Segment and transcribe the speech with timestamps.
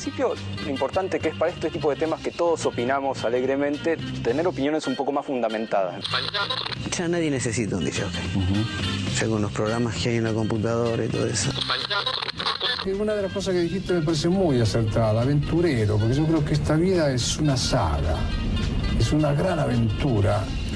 [0.00, 0.34] En principio,
[0.64, 4.86] lo importante que es para este tipo de temas que todos opinamos alegremente, tener opiniones
[4.86, 6.02] un poco más fundamentadas.
[6.96, 8.04] Ya nadie necesita un DJ.
[9.20, 11.50] Ya con los programas que hay en la computadora y todo eso.
[12.98, 16.54] Una de las cosas que dijiste me parece muy acertada, aventurero, porque yo creo que
[16.54, 18.16] esta vida es una saga,
[18.98, 20.42] es una gran aventura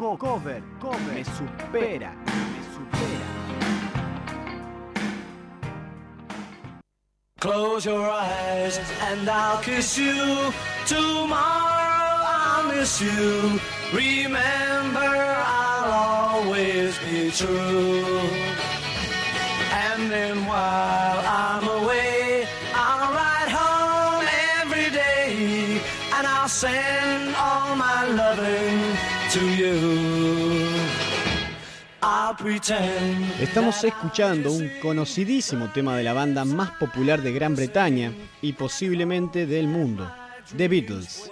[0.00, 2.10] Co cover, cover, me supera,
[2.52, 3.28] me supera.
[7.40, 10.52] Close your eyes and I'll kiss you.
[10.86, 13.60] Tomorrow I'll miss you.
[13.92, 15.12] Remember,
[15.60, 18.20] I'll always be true.
[19.86, 24.26] And then while I'm away, I'll ride home
[24.60, 25.80] every day.
[26.14, 29.21] And I'll send all my loving
[33.40, 38.12] Estamos escuchando un conocidísimo tema de la banda más popular de Gran Bretaña
[38.42, 40.12] y posiblemente del mundo,
[40.54, 41.30] The Beatles.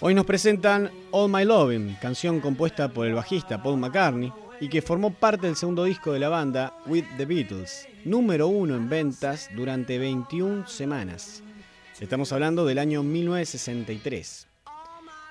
[0.00, 4.82] Hoy nos presentan All My Loving, canción compuesta por el bajista Paul McCartney y que
[4.82, 9.48] formó parte del segundo disco de la banda With the Beatles, número uno en ventas
[9.54, 11.44] durante 21 semanas.
[12.00, 14.48] Estamos hablando del año 1963.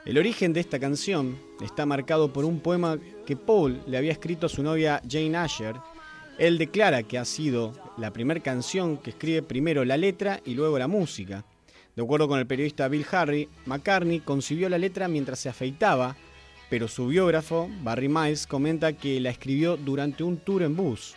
[0.04, 2.98] El origen de esta canción está marcado por un poema
[3.28, 5.76] que Paul le había escrito a su novia Jane Asher.
[6.40, 10.80] Él declara que ha sido la primera canción que escribe primero la letra y luego
[10.80, 11.46] la música.
[11.96, 16.16] De acuerdo con el periodista Bill Harry, McCartney concibió la letra mientras se afeitaba,
[16.72, 21.14] pero su biógrafo, Barry Miles, comenta que la escribió durante un tour en bus.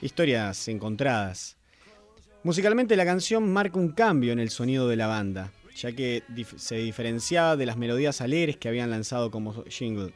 [0.00, 1.56] Historias encontradas.
[2.44, 5.50] Musicalmente la canción marca un cambio en el sonido de la banda,
[5.80, 6.22] ya que
[6.56, 10.12] se diferenciaba de las melodías alegres que habían lanzado como jingle.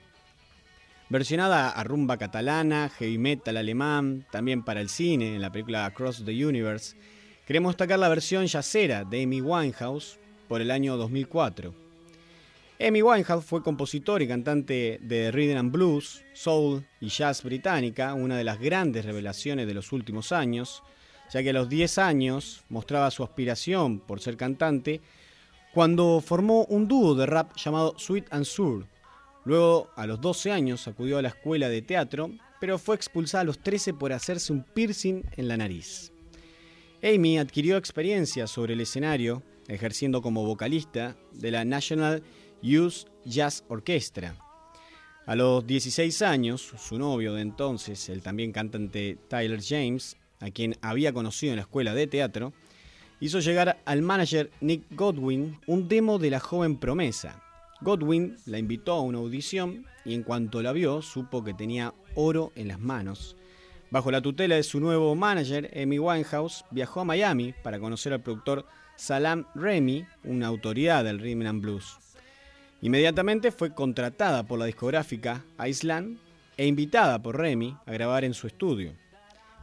[1.09, 6.25] Versionada a rumba catalana, heavy metal alemán, también para el cine, en la película Across
[6.25, 6.97] the Universe,
[7.47, 10.19] queremos destacar la versión yacera de Amy Winehouse
[10.49, 11.75] por el año 2004.
[12.81, 18.37] Amy Winehouse fue compositor y cantante de rhythm and blues, soul y jazz británica, una
[18.37, 20.83] de las grandes revelaciones de los últimos años,
[21.33, 25.01] ya que a los 10 años mostraba su aspiración por ser cantante
[25.75, 28.87] cuando formó un dúo de rap llamado Sweet and Sour.
[29.45, 32.31] Luego, a los 12 años, acudió a la escuela de teatro,
[32.61, 36.13] pero fue expulsada a los 13 por hacerse un piercing en la nariz.
[37.03, 42.23] Amy adquirió experiencia sobre el escenario, ejerciendo como vocalista de la National
[42.63, 44.37] Youth Jazz Orchestra.
[45.27, 50.77] A los 16 años, su novio de entonces, el también cantante Tyler James, a quien
[50.83, 52.53] había conocido en la escuela de teatro,
[53.25, 57.43] hizo llegar al manager Nick Godwin un demo de la joven promesa.
[57.81, 62.53] Godwin la invitó a una audición y en cuanto la vio supo que tenía oro
[62.55, 63.35] en las manos.
[63.91, 68.21] Bajo la tutela de su nuevo manager, Amy Winehouse, viajó a Miami para conocer al
[68.21, 68.67] productor
[68.97, 71.97] Salam Remy, una autoridad del rhythm and blues.
[72.83, 76.19] Inmediatamente fue contratada por la discográfica Island
[76.59, 78.93] e invitada por Remy a grabar en su estudio.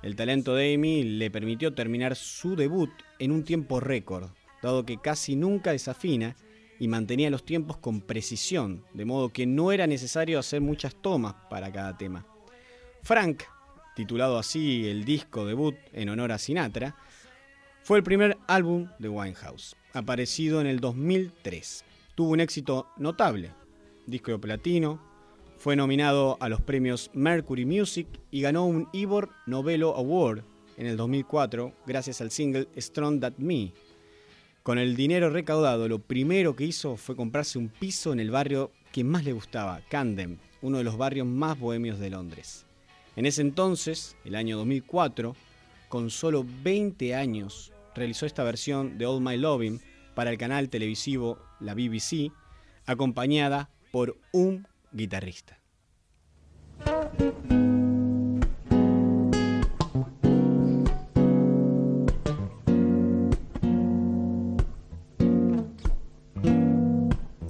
[0.01, 4.29] El talento de Amy le permitió terminar su debut en un tiempo récord,
[4.61, 6.35] dado que casi nunca desafina
[6.79, 11.35] y mantenía los tiempos con precisión, de modo que no era necesario hacer muchas tomas
[11.49, 12.25] para cada tema.
[13.03, 13.43] Frank,
[13.95, 16.95] titulado así el disco debut en honor a Sinatra,
[17.83, 23.51] fue el primer álbum de Winehouse, aparecido en el 2003 tuvo un éxito notable.
[24.05, 25.01] Disco de platino,
[25.61, 30.43] fue nominado a los premios Mercury Music y ganó un Ivor Novello Award
[30.75, 33.71] en el 2004 gracias al single Strong That Me.
[34.63, 38.71] Con el dinero recaudado, lo primero que hizo fue comprarse un piso en el barrio
[38.91, 42.65] que más le gustaba, Camden, uno de los barrios más bohemios de Londres.
[43.15, 45.35] En ese entonces, el año 2004,
[45.89, 49.79] con solo 20 años, realizó esta versión de All My Loving
[50.15, 52.31] para el canal televisivo la BBC,
[52.87, 55.55] acompañada por un guitarrista.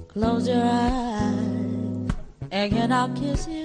[0.08, 2.10] Close your eyes
[2.50, 3.64] and I'll kiss you.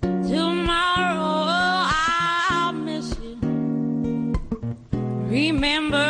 [0.00, 1.88] Tomorrow
[2.50, 3.36] I'll miss you.
[5.28, 6.03] Remember.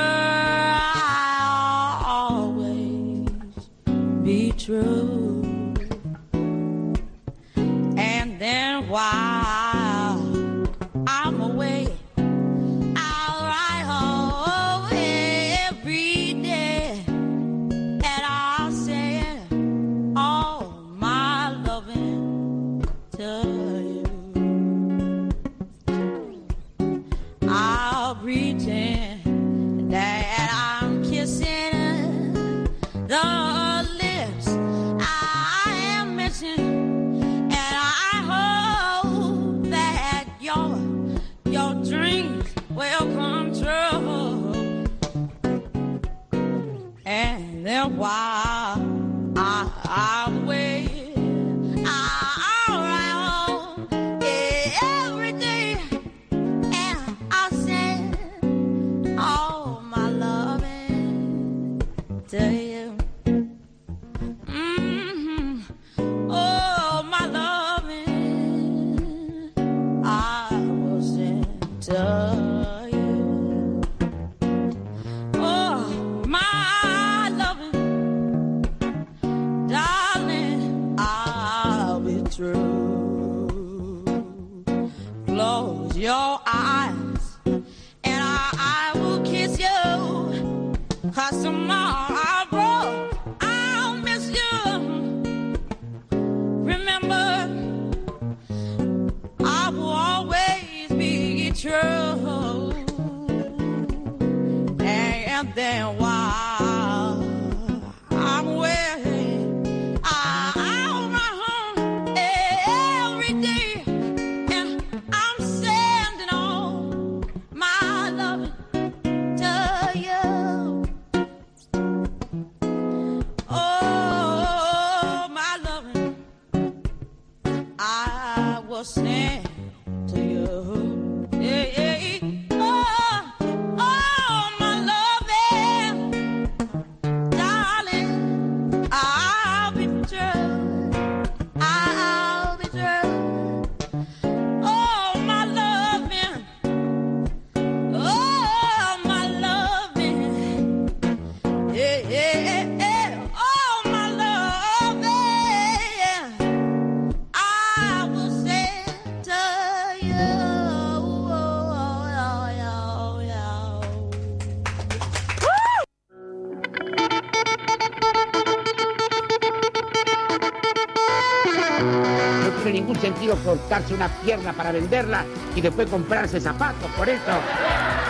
[173.45, 175.25] Cortarse una pierna para venderla
[175.55, 176.91] y después comprarse zapatos.
[176.97, 177.33] Por eso,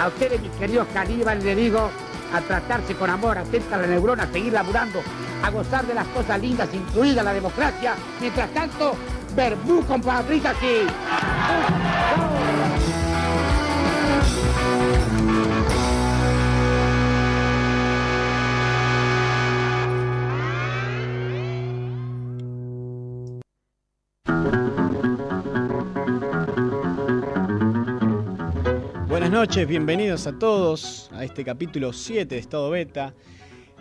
[0.01, 1.91] a ustedes, mis queridos caníbales, les digo,
[2.33, 5.01] a tratarse con amor, atenta a la neurona, a seguir laburando,
[5.43, 7.95] a gozar de las cosas lindas, incluida la democracia.
[8.21, 8.95] Mientras tanto,
[9.37, 11.94] verbú con paprika aquí.
[29.47, 33.13] Noches, bienvenidos a todos a este capítulo 7 de Estado Beta.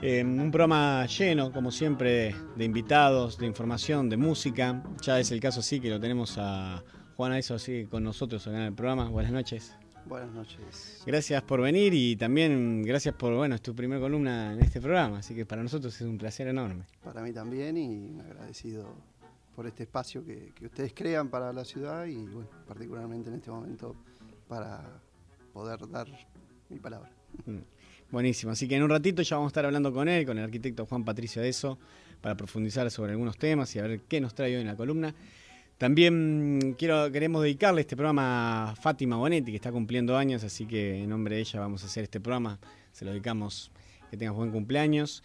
[0.02, 4.84] Eh, un programa lleno, como siempre, de invitados, de información, de música.
[5.02, 6.84] Ya es el caso así que lo tenemos a
[7.16, 9.08] Juan Aizo así con nosotros acá en el programa.
[9.08, 9.74] Buenas noches.
[10.06, 11.02] Buenas noches.
[11.06, 15.20] Gracias por venir y también gracias por, bueno, es tu primera columna en este programa,
[15.20, 16.84] así que para nosotros es un placer enorme.
[17.02, 18.98] Para mí también y agradecido
[19.56, 23.50] por este espacio que, que ustedes crean para la ciudad y bueno, particularmente en este
[23.50, 23.96] momento
[24.50, 25.02] para
[25.54, 26.08] poder dar
[26.70, 27.12] mi palabra.
[27.46, 27.60] Mm.
[28.12, 30.44] Buenísimo, así que en un ratito ya vamos a estar hablando con él, con el
[30.44, 31.80] arquitecto Juan Patricio Adeso,
[32.22, 35.16] para profundizar sobre algunos temas y a ver qué nos trae hoy en la columna.
[35.78, 40.66] También mm, quiero, queremos dedicarle este programa a Fátima Bonetti, que está cumpliendo años, así
[40.66, 42.60] que en nombre de ella vamos a hacer este programa.
[42.92, 43.72] Se lo dedicamos,
[44.12, 45.24] que tengas buen cumpleaños.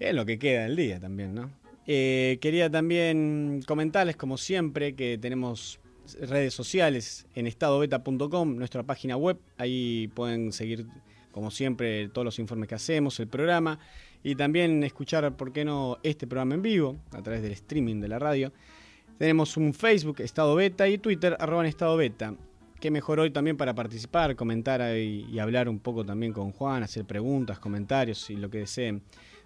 [0.00, 1.50] Es lo que queda del día también, ¿no?
[1.86, 5.78] Eh, quería también comentarles, como siempre, que tenemos
[6.20, 9.38] redes sociales en estadobeta.com, nuestra página web.
[9.56, 10.86] Ahí pueden seguir,
[11.32, 13.78] como siempre, todos los informes que hacemos, el programa
[14.22, 18.08] y también escuchar, ¿por qué no?, este programa en vivo a través del streaming de
[18.08, 18.52] la radio.
[19.18, 22.34] Tenemos un Facebook, Estado Beta, y Twitter, arroba en Estado Beta.
[22.80, 26.82] Qué mejor hoy también para participar, comentar y, y hablar un poco también con Juan,
[26.82, 29.02] hacer preguntas, comentarios y lo que deseen.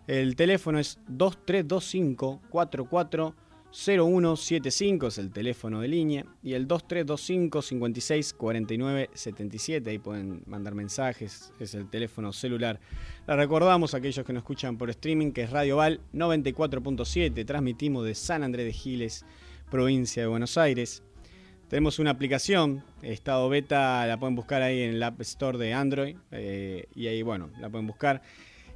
[0.06, 3.34] El teléfono es 2325 44
[3.70, 10.74] 0175 es el teléfono de línea y el 2325 56 49 77 ahí pueden mandar
[10.74, 12.80] mensajes, es el teléfono celular.
[13.26, 18.06] La recordamos a aquellos que nos escuchan por streaming que es Radio Val 94.7, transmitimos
[18.06, 19.26] de San Andrés de Giles,
[19.70, 21.02] provincia de Buenos Aires.
[21.68, 26.16] Tenemos una aplicación, estado beta, la pueden buscar ahí en el App Store de Android
[26.30, 28.22] eh, y ahí bueno, la pueden buscar.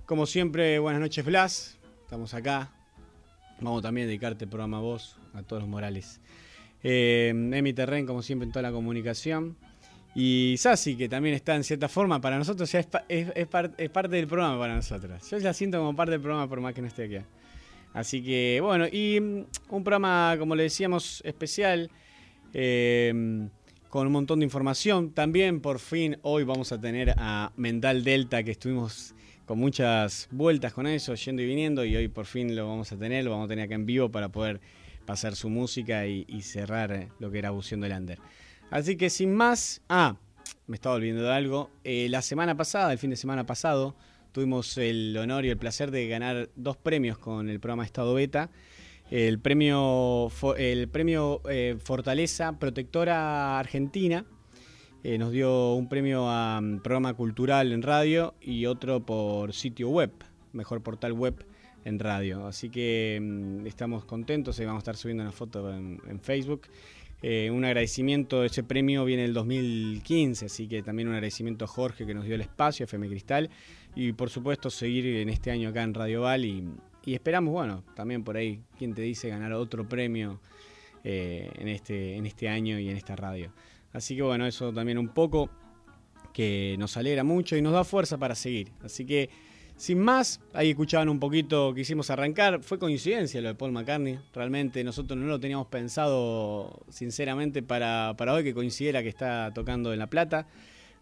[0.04, 2.70] Como siempre, buenas noches Blas, estamos acá
[3.62, 6.20] Vamos también a dedicarte el programa a vos, a todos los Morales.
[6.82, 9.56] Eh, Emi Terren, como siempre, en toda la comunicación.
[10.14, 14.26] Y Sasi, que también está en cierta forma para nosotros, ya es, es, parte del
[14.26, 15.30] programa para nosotros.
[15.30, 17.24] Yo la siento como parte del programa por más que no esté aquí.
[17.94, 21.90] Así que, bueno, y mm, un programa, como le decíamos, especial,
[22.52, 23.48] eh,
[23.88, 25.12] con un montón de información.
[25.12, 29.14] También, por fin, hoy vamos a tener a Mental Delta, que estuvimos
[29.46, 32.96] con muchas vueltas con eso, yendo y viniendo, y hoy por fin lo vamos a
[32.96, 34.60] tener, lo vamos a tener acá en vivo para poder
[35.04, 38.18] pasar su música y, cerrar lo que era Bución del Lander.
[38.70, 40.16] Así que sin más, ah,
[40.66, 43.96] me estaba olvidando de algo, eh, la semana pasada, el fin de semana pasado,
[44.32, 48.50] tuvimos el honor y el placer de ganar dos premios con el programa Estado Beta.
[49.10, 54.24] El premio, el premio eh, Fortaleza Protectora Argentina,
[55.04, 59.88] eh, nos dio un premio a mm, programa cultural en radio y otro por sitio
[59.88, 60.12] web,
[60.52, 61.44] mejor portal web
[61.84, 62.46] en radio.
[62.46, 66.62] Así que mm, estamos contentos y vamos a estar subiendo una foto en, Facebook.
[67.20, 72.06] Eh, un agradecimiento, ese premio viene del 2015, así que también un agradecimiento a Jorge
[72.06, 73.50] que nos dio el espacio, FM Cristal,
[73.96, 76.64] y por supuesto seguir en este año acá en Radio Val y,
[77.06, 80.40] esperamos, bueno, también por ahí, quien te dice ganar otro premio
[81.02, 83.52] eh, en, este, en este año y en esta radio.
[83.92, 85.50] Así que bueno, eso también un poco
[86.32, 88.72] que nos alegra mucho y nos da fuerza para seguir.
[88.82, 89.30] Así que
[89.76, 92.62] sin más, ahí escuchaban un poquito que hicimos arrancar.
[92.62, 94.18] Fue coincidencia lo de Paul McCartney.
[94.32, 99.92] Realmente nosotros no lo teníamos pensado, sinceramente, para, para hoy que coincidiera que está tocando
[99.92, 100.46] en La Plata.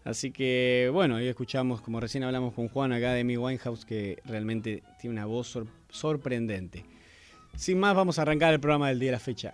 [0.03, 4.17] Así que bueno, ahí escuchamos, como recién hablamos con Juan acá de Mi Winehouse, que
[4.25, 6.83] realmente tiene una voz sorprendente.
[7.55, 9.53] Sin más, vamos a arrancar el programa del día de la fecha.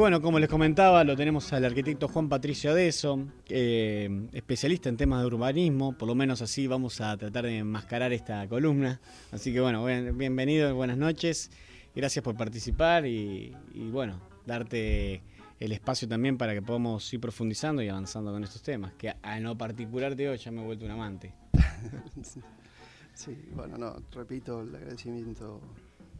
[0.00, 5.20] Bueno, como les comentaba, lo tenemos al arquitecto Juan Patricio Adeso, eh, especialista en temas
[5.20, 8.98] de urbanismo, por lo menos así vamos a tratar de enmascarar esta columna.
[9.30, 11.50] Así que bueno, bienvenido, buenas noches,
[11.94, 13.54] gracias por participar y,
[13.92, 15.22] bueno, darte
[15.58, 19.38] el espacio también para que podamos ir profundizando y avanzando con estos temas, que a
[19.38, 21.34] no particular de hoy ya me he vuelto un amante.
[23.12, 25.60] sí, bueno, no, repito el agradecimiento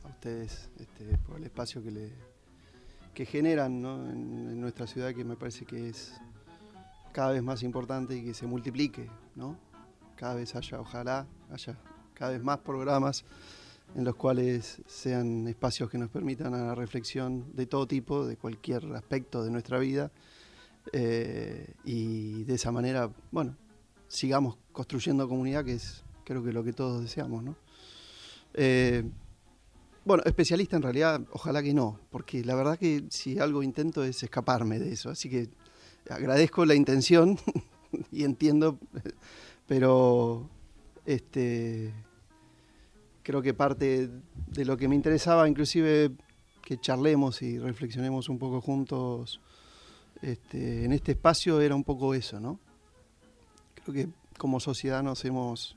[0.04, 2.29] a ustedes este, por el espacio que le
[3.14, 6.14] que generan en, nuestra ciudad que me parece que es
[7.12, 9.56] cada vez más importante y que se multiplique, ¿no?
[10.16, 11.76] Cada vez haya, ojalá, haya
[12.14, 13.24] cada vez más programas
[13.96, 18.36] en los cuales sean espacios que nos permitan a la reflexión de todo tipo, de
[18.36, 20.12] cualquier aspecto de nuestra vida,
[20.92, 23.56] eh, y de esa manera, bueno,
[24.06, 27.56] sigamos construyendo comunidad, que es creo que lo que todos deseamos, ¿no?
[28.54, 29.04] Eh,
[30.04, 34.22] bueno, especialista en realidad, ojalá que no, porque la verdad que si algo intento es
[34.22, 35.48] escaparme de eso, así que
[36.08, 37.38] agradezco la intención
[38.12, 38.78] y entiendo,
[39.66, 40.48] pero
[41.06, 41.92] este
[43.22, 44.10] creo que parte
[44.48, 46.12] de lo que me interesaba, inclusive
[46.62, 49.40] que charlemos y reflexionemos un poco juntos
[50.22, 52.58] este, en este espacio, era un poco eso, ¿no?
[53.74, 55.76] Creo que como sociedad nos hemos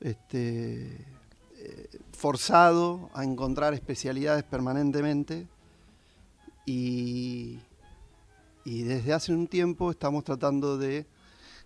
[0.00, 1.04] este,
[1.56, 5.46] eh, forzado a encontrar especialidades permanentemente
[6.66, 7.60] y,
[8.64, 11.06] y, desde hace un tiempo estamos tratando de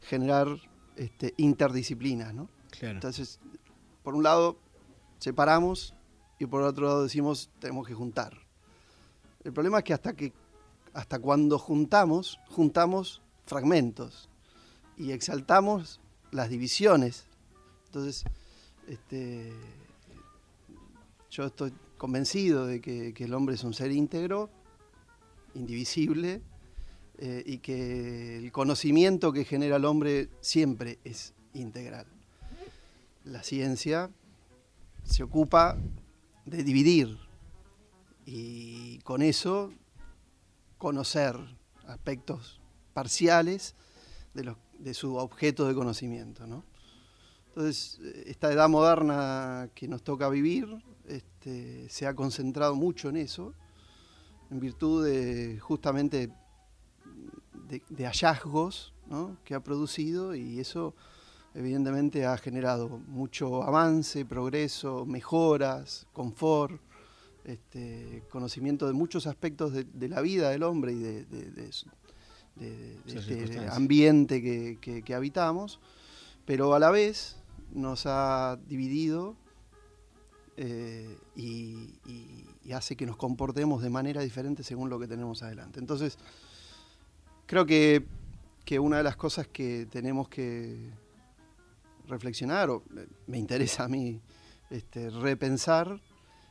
[0.03, 0.49] generar
[0.97, 2.51] este, interdisciplinas, ¿no?
[2.83, 3.41] Entonces,
[4.03, 4.59] por un lado,
[5.21, 5.95] separamos
[6.39, 8.37] y por otro lado decimos tenemos que juntar.
[9.45, 10.35] El problema es que hasta que
[10.93, 14.29] hasta cuando juntamos, juntamos fragmentos
[14.99, 15.99] y exaltamos
[16.31, 17.25] las divisiones.
[17.87, 18.25] Entonces,
[18.87, 19.55] este,
[21.33, 24.51] yo estoy convencido de que, el hombre es un ser íntegro,
[25.55, 26.43] indivisible,
[27.19, 32.07] eh, y que el conocimiento que genera el hombre siempre es integral.
[33.25, 34.11] La ciencia
[35.05, 35.79] se ocupa
[36.45, 37.17] de dividir
[38.27, 39.73] y con eso
[40.77, 41.35] conocer
[41.87, 42.61] aspectos
[42.93, 43.75] parciales
[44.35, 46.45] de, de su objeto de conocimiento.
[47.49, 53.55] Entonces, esta edad moderna que nos toca vivir este, se ha concentrado mucho en eso,
[54.51, 56.31] en virtud de justamente
[57.69, 58.93] de, hallazgos
[59.45, 60.95] que ha producido y eso
[61.55, 66.81] evidentemente ha generado mucho avance, progreso, mejoras, confort,
[67.45, 71.71] este, conocimiento de muchos aspectos de, la vida del hombre y de,
[73.07, 74.41] este ambiente
[74.81, 75.81] que, habitamos,
[76.45, 77.37] pero a la vez
[77.73, 79.37] nos ha dividido
[80.65, 81.99] eh, y,
[82.73, 85.79] hace que nos comportemos de manera diferente según lo que tenemos adelante.
[85.79, 86.17] Entonces,
[87.45, 88.07] creo que
[88.81, 90.91] una de las cosas que tenemos que
[92.09, 92.83] reflexionar, o
[93.27, 94.21] me interesa a mí
[94.71, 96.01] este, repensar,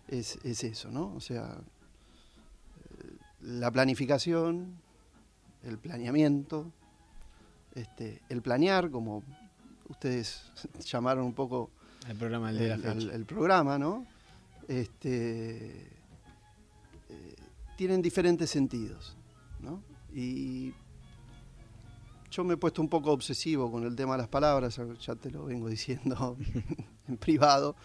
[0.08, 1.14] es, eso, ¿no?
[1.16, 4.76] O sea, eh, la planificación,
[5.64, 6.72] el planeamiento,
[7.76, 9.24] este, el planear, como
[9.88, 10.52] ustedes
[10.86, 11.70] llamaron un poco
[12.08, 14.06] el programa, el, programa ¿no?
[14.68, 15.88] Este,
[17.10, 17.36] eh,
[17.78, 19.16] tienen diferentes sentidos,
[19.60, 19.82] ¿no?
[20.14, 20.74] Y
[22.32, 25.30] yo me he puesto un poco obsesivo con el tema de las palabras, ya te
[25.30, 26.38] lo vengo diciendo
[27.08, 27.76] en privado,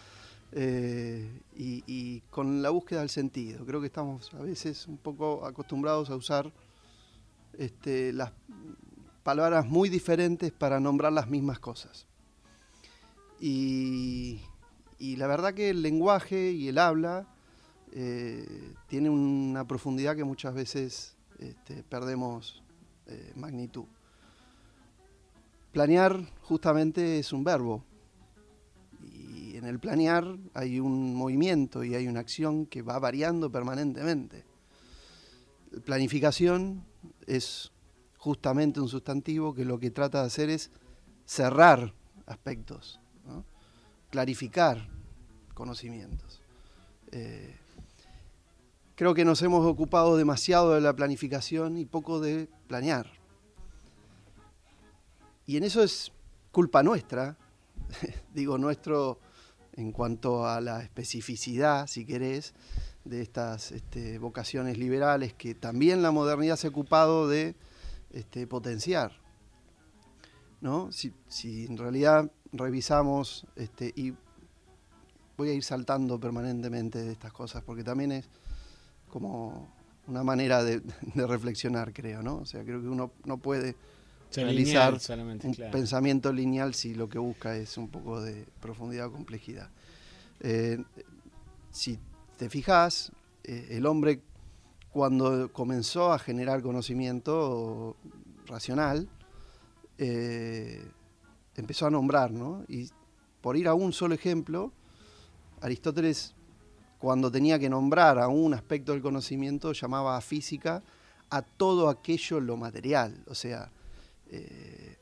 [0.53, 3.65] eh, y, con la búsqueda del sentido.
[3.65, 6.51] Creo que estamos a veces un poco acostumbrados a usar
[7.57, 8.31] este, las
[9.23, 12.07] palabras muy diferentes para nombrar las mismas cosas.
[13.39, 14.41] Y,
[14.99, 17.27] la verdad que el lenguaje y el habla
[17.91, 22.63] eh, tiene una profundidad que muchas veces este, perdemos
[23.05, 23.85] eh, magnitud.
[25.71, 27.83] Planear justamente es un verbo.
[29.01, 34.43] Y en el planear hay un movimiento y hay una acción que va variando permanentemente.
[35.85, 36.83] Planificación
[37.27, 37.71] es
[38.17, 40.71] justamente un sustantivo que lo que trata de hacer es
[41.25, 41.93] cerrar
[42.25, 42.99] aspectos,
[44.09, 44.87] clarificar
[45.53, 46.41] conocimientos.
[47.11, 47.55] Eh,
[48.95, 53.11] creo que nos hemos ocupado demasiado de la planificación y poco de planear.
[55.45, 56.11] Y en eso es
[56.51, 57.37] culpa nuestra,
[58.33, 59.19] digo nuestro
[59.73, 62.53] en cuanto a la especificidad, si querés,
[63.05, 67.55] de estas este, vocaciones liberales que también la modernidad se ha ocupado de
[68.11, 69.13] este, potenciar.
[70.61, 70.89] ¿no?
[70.91, 71.13] Si,
[71.65, 74.13] en realidad revisamos, este, y
[75.37, 78.29] voy a ir saltando permanentemente de estas cosas, porque también es
[79.09, 79.69] como
[80.07, 80.81] una manera de,
[81.15, 82.37] de reflexionar, creo, ¿no?
[82.37, 83.75] O sea, creo que uno no puede
[84.35, 84.97] realizar
[85.43, 89.69] un pensamiento lineal si lo que busca es un poco de profundidad o complejidad.
[90.39, 90.83] Eh,
[91.71, 91.97] si
[92.37, 93.11] te fijas,
[93.43, 94.21] eh, el hombre
[94.91, 97.95] cuando comenzó a generar conocimiento
[98.45, 99.07] racional,
[99.97, 100.83] eh,
[101.57, 102.63] empezó a nombrar, ¿no?
[102.67, 102.89] Y
[103.41, 104.71] por ir a un solo ejemplo,
[105.59, 106.33] Aristóteles,
[106.99, 110.81] cuando tenía que nombrar a un aspecto del conocimiento, llamaba a física
[111.29, 113.69] a todo aquello lo material, o sea,
[114.29, 114.97] eh,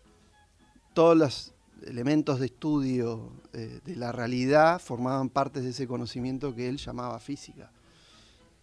[0.93, 1.53] todos los
[1.85, 7.19] elementos de estudio eh, de la realidad formaban parte de ese conocimiento que él llamaba
[7.19, 7.69] física.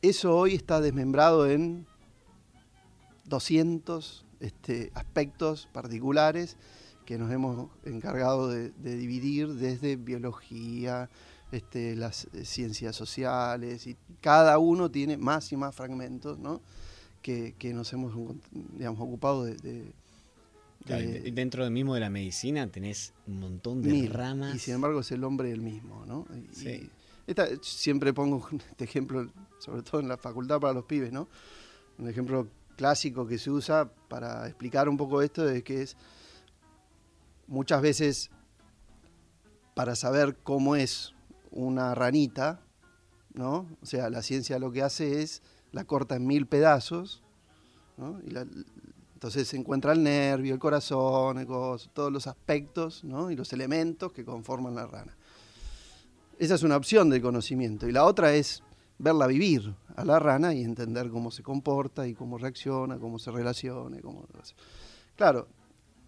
[0.01, 1.87] Eso hoy está desmembrado en
[3.27, 6.57] 200 este, aspectos particulares
[7.13, 11.11] que nos hemos encargado de, dividir desde biología,
[11.51, 16.39] este, las eh, ciencias sociales, y cada uno tiene más y más fragmentos
[17.21, 18.15] que, nos hemos
[18.51, 19.93] digamos, ocupado de...
[21.35, 24.55] dentro del mismo de la medicina tenés un montón de ramas.
[24.55, 26.07] Y sin embargo es el hombre el mismo.
[26.07, 26.27] ¿no?
[27.61, 31.29] siempre pongo este ejemplo, sobre todo en la facultad para los pibes, ¿no?
[31.99, 35.95] un ejemplo clásico que se usa para explicar un poco esto es que es
[37.47, 38.31] muchas veces
[39.75, 41.15] para saber cómo es
[41.51, 42.61] una ranita,
[43.35, 43.67] ¿no?
[43.81, 47.23] O sea, la ciencia lo que hace es la corta en mil pedazos,
[47.97, 48.21] ¿no?
[48.27, 48.33] Y
[49.23, 53.31] entonces se encuentra el nervio, el corazón, todos los aspectos ¿no?
[53.31, 55.17] y los elementos que conforman la rana.
[56.41, 57.89] Esa es una opción del conocimiento.
[57.89, 58.65] Y la otra es
[58.99, 63.31] verla vivir a la rana y entender cómo se comporta y cómo reacciona, cómo se
[63.31, 64.01] relaciona.
[64.01, 64.27] Cómo...
[65.15, 65.47] Claro,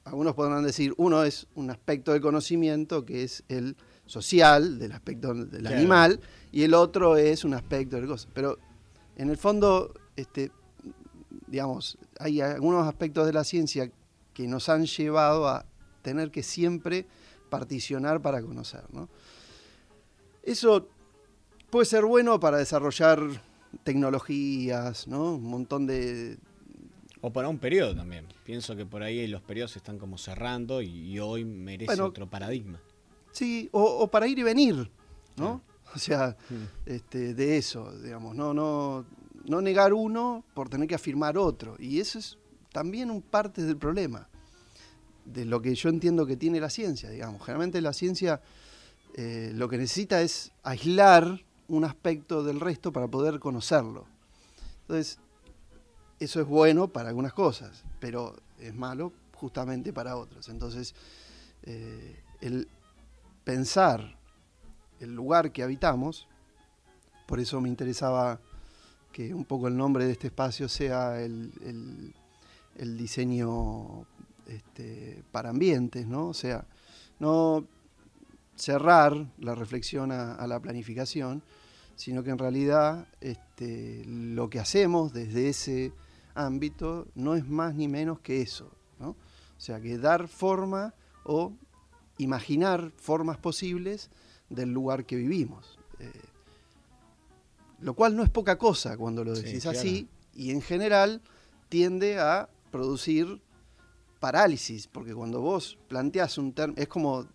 [0.04, 5.32] algunos podrán decir, uno es un aspecto del conocimiento que es el social, del aspecto
[5.32, 6.20] del animal,
[6.52, 8.28] y el otro es un aspecto del cosa.
[8.34, 8.58] Pero
[9.16, 10.52] en el fondo, este,
[11.46, 13.90] digamos, hay algunos aspectos de la ciencia
[14.34, 15.64] que nos han llevado a
[16.02, 17.06] tener que siempre
[17.48, 18.82] particionar para conocer.
[18.92, 19.08] ¿no?
[20.42, 20.88] Eso
[21.70, 23.20] puede ser bueno para desarrollar
[23.84, 25.34] tecnologías, ¿no?
[25.34, 26.36] Un montón de...
[27.26, 28.26] O para un periodo también.
[28.44, 32.78] Pienso que por ahí los periodos se están como cerrando y, hoy merece otro paradigma.
[33.32, 34.90] Sí, o, para ir y venir,
[35.36, 35.62] ¿no?
[35.94, 36.36] O sea,
[36.84, 39.06] este, de eso, digamos, no, no,
[39.46, 41.76] no negar uno por tener que afirmar otro.
[41.78, 42.36] Y eso es
[42.72, 44.28] también un parte del problema,
[45.24, 47.40] de lo que yo entiendo que tiene la ciencia, digamos.
[47.40, 48.42] Generalmente la ciencia
[49.14, 54.04] eh, lo que necesita es aislar un aspecto del resto para poder conocerlo.
[54.82, 55.20] Entonces,
[56.20, 60.48] eso es bueno para algunas cosas, pero es malo justamente para otras.
[60.48, 60.94] Entonces,
[61.64, 62.68] eh, el
[63.44, 64.16] pensar
[65.00, 66.26] el lugar que habitamos,
[67.26, 68.40] por eso me interesaba
[69.12, 71.52] que un poco el nombre de este espacio sea el,
[72.76, 74.06] diseño
[74.46, 76.28] este, para ambientes, ¿no?
[76.28, 76.66] O sea,
[77.20, 77.64] no
[78.56, 81.42] cerrar la reflexión a, la planificación,
[81.96, 85.92] sino que en realidad este, lo que hacemos desde ese
[86.34, 88.70] ámbito no es más ni menos que eso.
[88.98, 89.10] ¿no?
[89.10, 90.94] O sea, que dar forma
[91.24, 91.52] o
[92.18, 94.10] imaginar formas posibles
[94.48, 95.78] del lugar que vivimos.
[96.00, 96.10] Eh,
[97.80, 101.20] lo cual no es poca cosa cuando lo decís así y en general
[101.68, 103.40] tiende a producir
[104.20, 107.26] parálisis, porque cuando vos planteás un término, es como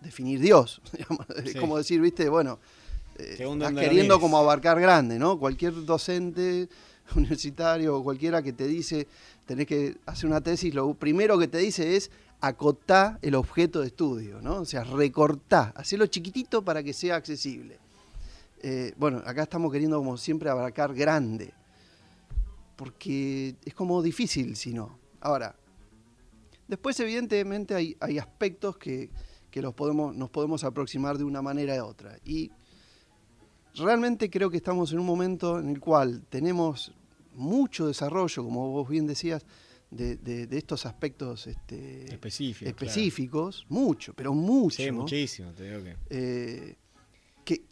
[0.00, 0.80] definir Dios.
[1.44, 2.60] Es como decir, viste, bueno,
[3.18, 5.38] eh, estás queriendo como abarcar grande, ¿no?
[5.38, 6.68] Cualquier docente
[7.16, 9.06] universitario o cualquiera que te dice,
[9.46, 13.88] tenés que hacer una tesis, lo primero que te dice es acotá el objeto de
[13.88, 14.60] estudio, ¿no?
[14.60, 17.78] O sea, recortá, hacerlo chiquitito para que sea accesible.
[18.62, 21.52] Eh, bueno, acá estamos queriendo como siempre abarcar grande,
[22.76, 24.98] porque es como difícil si no.
[25.20, 25.54] Ahora,
[26.68, 29.10] después evidentemente hay, hay aspectos que,
[29.50, 32.18] que los podemos, nos podemos aproximar de una manera u otra.
[32.24, 32.50] Y
[33.74, 36.92] realmente creo que estamos en un momento en el cual tenemos
[37.34, 39.44] mucho desarrollo, como vos bien decías,
[39.90, 44.82] de, estos aspectos este, específicos, mucho, pero mucho.
[44.82, 45.96] Sí, muchísimo, te digo que.
[46.10, 46.76] Eh,
[47.44, 47.62] que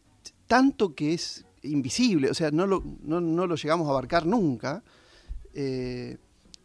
[0.46, 4.84] tanto que es invisible, o sea, no lo, no, lo llegamos a abarcar nunca.
[5.54, 6.18] Eh,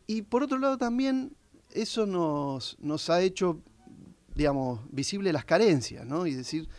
[0.06, 1.36] y por otro lado también
[1.74, 3.62] eso nos, nos ha hecho
[4.38, 6.28] digamos, visible las carencias, ¿no?
[6.28, 6.70] Y decir,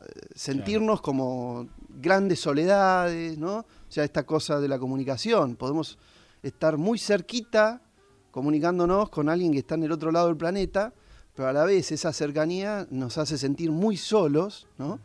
[0.00, 1.68] eh, sentirnos como
[2.00, 3.58] grandes soledades, ¿no?
[3.58, 5.98] O sea, esta cosa de la comunicación, podemos
[6.42, 7.82] estar muy cerquita
[8.30, 10.92] comunicándonos con alguien que está en el otro lado del planeta,
[11.34, 14.98] pero a la vez esa cercanía nos hace sentir muy solos, ¿no?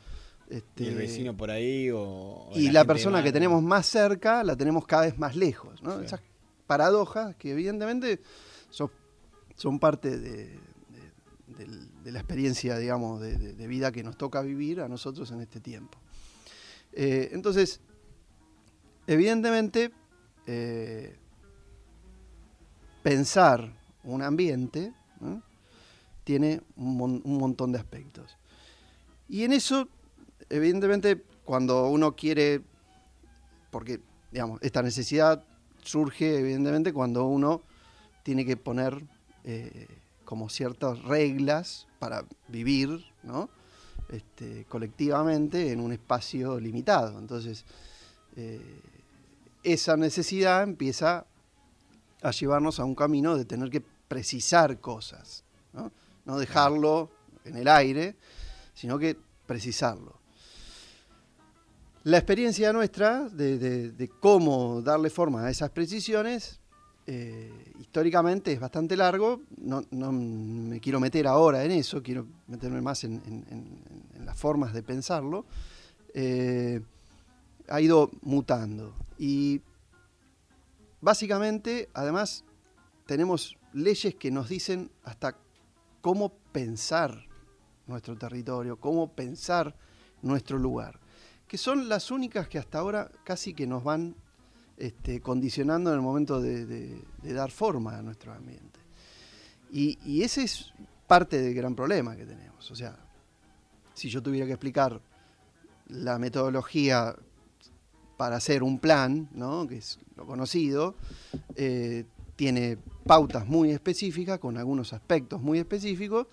[0.49, 2.49] Este, y el vecino por ahí o...
[2.55, 5.99] y la, persona que tenemos más cerca la tenemos cada vez más lejos, ¿no?
[5.99, 6.21] Esas
[6.65, 8.21] paradojas que evidentemente
[8.69, 8.89] son,
[9.57, 10.57] son parte de,
[12.07, 15.99] de la experiencia, digamos, de, vida que nos toca vivir a nosotros en este tiempo.
[16.99, 17.79] Eh, entonces,
[19.05, 19.91] evidentemente,
[20.47, 21.15] eh,
[23.03, 23.71] pensar
[24.03, 24.91] un ambiente
[26.23, 28.35] tiene un, montón de aspectos.
[29.29, 29.87] Y en eso,
[30.49, 32.63] evidentemente, cuando uno quiere,
[33.69, 35.43] porque, digamos, esta necesidad
[35.83, 37.61] surge, evidentemente, cuando uno
[38.23, 39.03] tiene que poner
[39.43, 39.85] eh,
[40.25, 43.49] como ciertas reglas para vivir, ¿no?
[44.09, 47.19] Este, colectivamente en un espacio limitado.
[47.19, 47.65] Entonces,
[48.37, 48.61] eh,
[49.63, 51.25] esa necesidad empieza
[52.21, 55.43] a llevarnos a un camino de tener que precisar cosas,
[55.73, 55.91] no,
[56.23, 57.09] no dejarlo
[57.43, 58.15] en el aire,
[58.73, 60.17] sino que precisarlo.
[62.03, 66.61] La experiencia nuestra de, cómo darle forma a esas precisiones,
[67.09, 73.05] eh, históricamente es bastante largo, no, me quiero meter ahora en eso, quiero meterme más
[73.05, 73.21] en,
[74.25, 75.45] las formas de pensarlo,
[76.13, 76.81] eh,
[77.69, 78.93] ha ido mutando.
[79.17, 79.61] Y
[80.99, 82.43] básicamente, además,
[83.05, 85.37] tenemos leyes que nos dicen hasta
[86.01, 87.25] cómo pensar
[87.85, 89.77] nuestro territorio, cómo pensar
[90.21, 90.99] nuestro lugar,
[91.47, 94.17] que son las únicas que hasta ahora casi que nos van
[94.77, 98.79] este, condicionando en el momento de, dar forma a nuestro ambiente.
[99.71, 100.71] Y, ese es
[101.07, 102.69] parte del gran problema que tenemos.
[102.71, 102.97] O sea,
[103.93, 105.01] si yo tuviera que explicar
[105.87, 107.15] la metodología
[108.17, 109.67] para hacer un plan, ¿no?
[109.67, 110.95] que es lo conocido,
[111.55, 116.27] eh, tiene pautas muy específicas, con algunos aspectos muy específicos,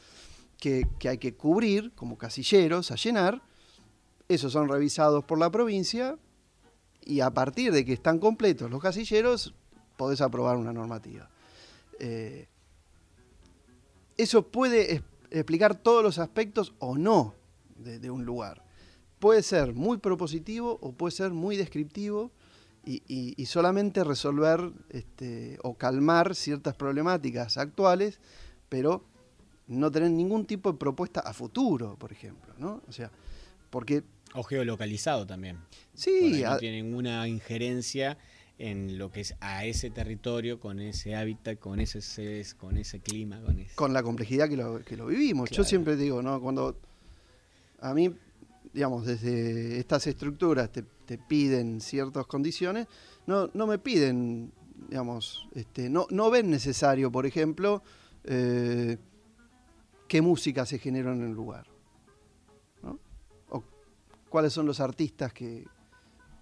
[0.59, 3.43] que, hay que cubrir como casilleros a llenar.
[4.29, 6.17] Esos son revisados por la provincia
[7.05, 9.55] y a partir de que están completos los casilleros,
[9.97, 11.29] podés aprobar una normativa.
[11.99, 12.49] Eh,
[14.17, 17.35] eso puede explicar todos los aspectos o no
[17.77, 18.65] de, un lugar.
[19.19, 22.31] Puede ser muy propositivo o puede ser muy descriptivo
[22.85, 28.21] y, solamente resolver este, o calmar ciertas problemáticas actuales,
[28.69, 29.05] pero
[29.67, 32.83] no tener ningún tipo de propuesta a futuro, por ejemplo, ¿no?
[32.89, 33.11] O sea,
[33.71, 34.05] porque...
[34.35, 35.59] O geolocalizado también.
[35.95, 36.43] Sí.
[36.45, 38.19] No tiene ninguna injerencia
[38.59, 43.01] en lo que es a ese territorio, con ese hábitat, con ese sedes, con ese
[43.01, 43.75] clima, con ese...
[43.75, 45.51] Con la complejidad que lo, que lo vivimos.
[45.51, 46.41] Yo siempre digo, ¿no?
[46.41, 46.77] Cuando
[47.81, 48.15] a mí,
[48.73, 50.85] digamos, desde estas estructuras te,
[51.19, 52.87] piden ciertas condiciones,
[53.27, 54.53] no, no me piden,
[54.89, 57.83] digamos, este, no, no ven necesario, por ejemplo,
[58.25, 58.97] eh,
[60.09, 61.67] qué música se generó en el lugar.
[64.35, 65.65] Cuáles son los artistas que.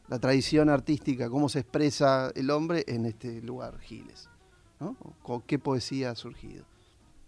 [0.08, 4.30] la tradición artística, cómo se expresa el hombre en este lugar, Giles.
[5.46, 6.64] qué poesía ha surgido.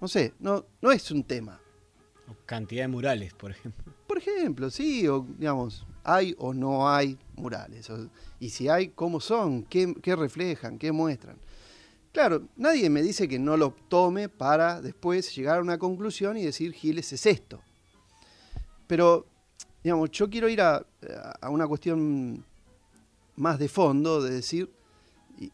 [0.00, 1.60] No sé, no, no es un tema.
[2.30, 3.92] O cantidad de murales, por ejemplo.
[4.06, 7.92] Por ejemplo, sí, o digamos, hay o no hay murales.
[8.40, 9.64] y si hay, ¿cómo son?
[9.64, 10.78] ¿Qué, ¿Qué reflejan?
[10.78, 11.36] ¿Qué muestran?
[12.10, 16.42] Claro, nadie me dice que no lo tome para después llegar a una conclusión y
[16.42, 17.60] decir Giles es esto.
[18.86, 19.26] Pero,
[19.84, 20.84] digamos, yo quiero ir a,
[21.48, 22.42] una cuestión
[23.36, 24.72] más de fondo, de decir,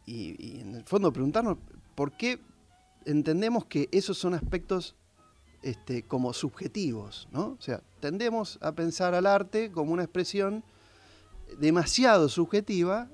[0.06, 1.58] y, en el fondo preguntarnos
[1.96, 2.38] por qué
[3.06, 4.94] entendemos que esos son aspectos
[5.62, 7.56] este, como subjetivos, ¿no?
[7.58, 10.62] O sea, tendemos a pensar al arte como una expresión
[11.58, 13.08] demasiado subjetiva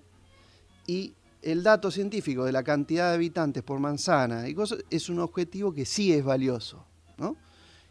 [0.87, 5.21] y el dato científico de la cantidad de habitantes por manzana y cosas, es un
[5.21, 6.85] objetivo que sí es valioso,
[7.17, 7.37] ¿no?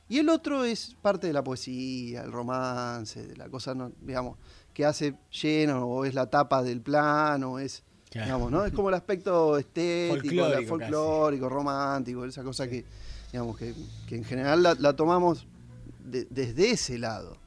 [0.07, 4.37] Y el otro es parte de la poesía, el romance, de la cosa, digamos,
[4.73, 8.65] que hace lleno, o es la tapa del plano, es, digamos, ¿no?
[8.65, 12.85] Es como el aspecto estético, folclórico, romántico, esa cosa que,
[13.31, 13.73] digamos, que,
[14.09, 15.47] en general la, tomamos
[16.03, 17.37] desde ese lado.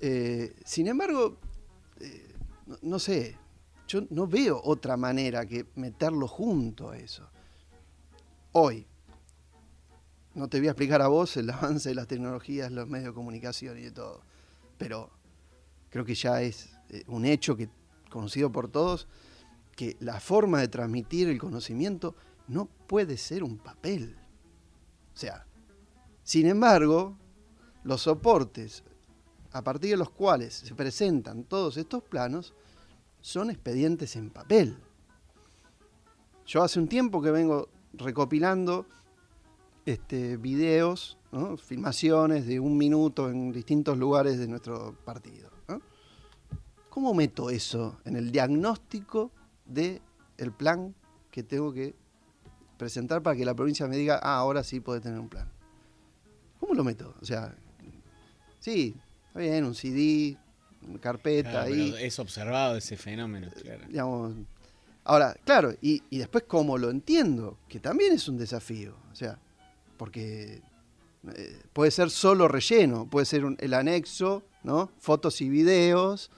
[0.00, 1.38] Eh, sin embargo,
[2.00, 2.34] eh,
[2.82, 3.36] no sé,
[3.88, 7.28] yo no veo otra manera que meterlo junto a eso.
[8.52, 8.86] Hoy,
[10.34, 13.14] no te voy a explicar a vos el avance de las tecnologías, los medios de
[13.14, 14.22] comunicación y de todo,
[14.78, 15.10] pero
[15.90, 17.68] creo que ya es eh, un hecho que
[18.10, 19.08] conocido por todos
[19.74, 22.14] que la forma de transmitir el conocimiento
[22.46, 24.16] no puede ser un papel.
[25.14, 25.46] O sea,
[26.22, 27.16] sin embargo,
[27.82, 28.84] los soportes
[29.52, 32.54] a partir de los cuales se presentan todos estos planos
[33.20, 34.76] son expedientes en papel.
[36.46, 38.86] Yo hace un tiempo que vengo recopilando
[39.86, 41.18] este, videos,
[41.62, 45.50] filmaciones de un minuto en distintos lugares de nuestro partido.
[46.88, 49.32] ¿Cómo meto eso en el diagnóstico
[49.64, 50.00] del
[50.38, 50.94] el plan
[51.32, 51.92] que tengo que
[52.76, 55.50] presentar para que la provincia me diga, ah, ahora sí puede tener un plan?
[56.60, 57.16] ¿Cómo lo meto?
[57.20, 57.52] O sea,
[58.60, 58.94] sí,
[59.26, 60.38] está bien, un CD,
[61.00, 61.92] carpeta ahí.
[61.98, 63.86] Es observado ese fenómeno, claro.
[63.88, 64.34] Digamos,
[65.04, 68.96] Ahora, claro, y, y después cómo lo entiendo, que también es un desafío.
[69.12, 69.38] O sea,
[70.04, 70.60] porque
[71.34, 74.90] eh, puede ser solo relleno, puede ser un- el anexo, ¿no?
[74.98, 76.30] Fotos y videos,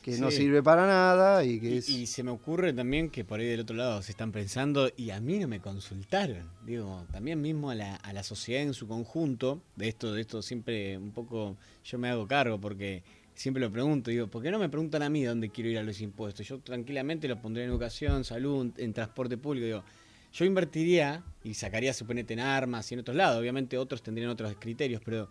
[0.00, 1.88] que no sirve para nada y que Y, es...
[1.90, 5.10] y se me ocurre también que por ahí del otro lado se están pensando y
[5.10, 6.48] a mí no me consultaron.
[6.64, 10.40] Digo, también mismo a la, a la sociedad en su conjunto, de esto, de esto
[10.40, 13.02] siempre un poco yo me hago cargo porque
[13.34, 15.82] siempre lo pregunto, digo, ¿por qué no me preguntan a mí dónde quiero ir a
[15.82, 16.48] los impuestos?
[16.48, 19.84] Yo tranquilamente lo pondría en educación, salud, en transporte público, digo,
[20.32, 23.40] yo invertiría y sacaría, suponete, en armas y en otros lados.
[23.40, 25.30] Obviamente otros tendrían otros criterios, pero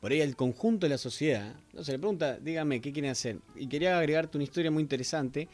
[0.00, 3.38] por ahí el conjunto de la sociedad, no se le pregunta, dígame, ¿qué quieren hacer?
[3.56, 5.48] Y quería agregarte una historia muy interesante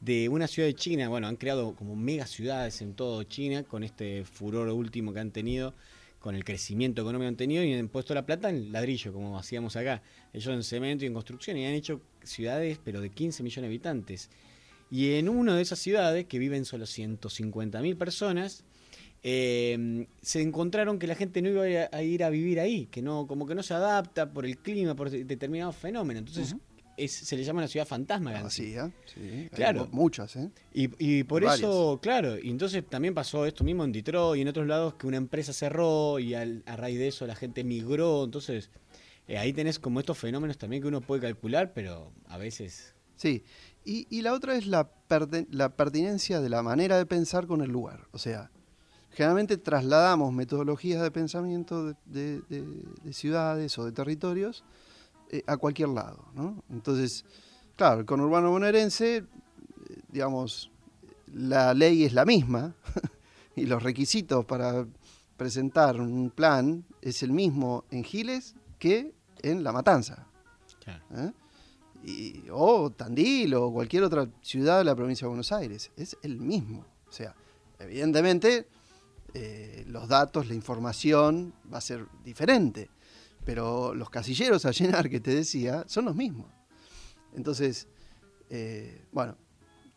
[0.00, 1.08] de una ciudad de China.
[1.08, 5.30] Bueno, han creado como mega ciudades en todo China con este furor último que han
[5.30, 5.74] tenido,
[6.20, 9.38] con el crecimiento económico que han tenido y han puesto la plata en ladrillo, como
[9.38, 10.02] hacíamos acá.
[10.32, 13.66] Ellos en cemento y en construcción y han hecho ciudades, pero de 15 millones de
[13.68, 14.30] habitantes.
[14.90, 18.64] Y en una de esas ciudades, que viven solo 150.000 personas,
[19.22, 22.60] eh, se encontraron que la gente no iba a ir a, a ir a vivir
[22.60, 26.20] ahí, que no, como que no se adapta por el clima, por determinados fenómenos.
[26.20, 26.54] Entonces,
[26.96, 28.38] es, se le llama una ciudad fantasma.
[28.38, 28.90] Así, ¿eh?
[29.12, 29.86] Sí, Claro.
[29.90, 30.50] mu- muchas, ¿eh?
[30.72, 31.58] Y, y por Varias.
[31.60, 35.06] eso, claro, y entonces también pasó esto mismo en Detroit y en otros lados que
[35.06, 38.24] una empresa cerró y al- a raíz de eso la gente migró.
[38.24, 38.70] Entonces,
[39.28, 43.42] eh, ahí tenés como estos fenómenos también que uno puede calcular, pero a veces Sí,
[43.86, 47.62] y, y la otra es la, perde- la pertinencia de la manera de pensar con
[47.62, 48.06] el lugar.
[48.12, 48.50] O sea,
[49.12, 54.64] generalmente trasladamos metodologías de pensamiento de, de- de- de ciudades o de territorios
[55.30, 56.24] eh, a cualquier lado.
[56.34, 56.62] ¿no?
[56.70, 57.24] Entonces,
[57.76, 59.24] claro, el conurbano bonaerense, eh,
[60.10, 60.70] digamos,
[61.32, 62.74] la ley es la misma
[63.56, 64.86] y los requisitos para
[65.36, 70.26] presentar un plan es el mismo en Giles que en La Matanza.
[71.14, 71.30] ¿eh?
[72.06, 75.90] Y- o Tandil o cualquier otra ciudad de la provincia de Buenos Aires.
[75.96, 76.86] Es el mismo.
[77.08, 77.34] O sea,
[77.78, 78.68] evidentemente
[79.34, 82.88] eh, los datos, la información va a ser diferente,
[83.44, 86.50] pero los casilleros a llenar que te decía son los mismos.
[87.34, 87.86] Entonces,
[88.48, 89.36] eh, bueno,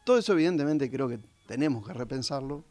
[0.03, 2.65] todo eso evidentemente creo que tenemos que repensarlo.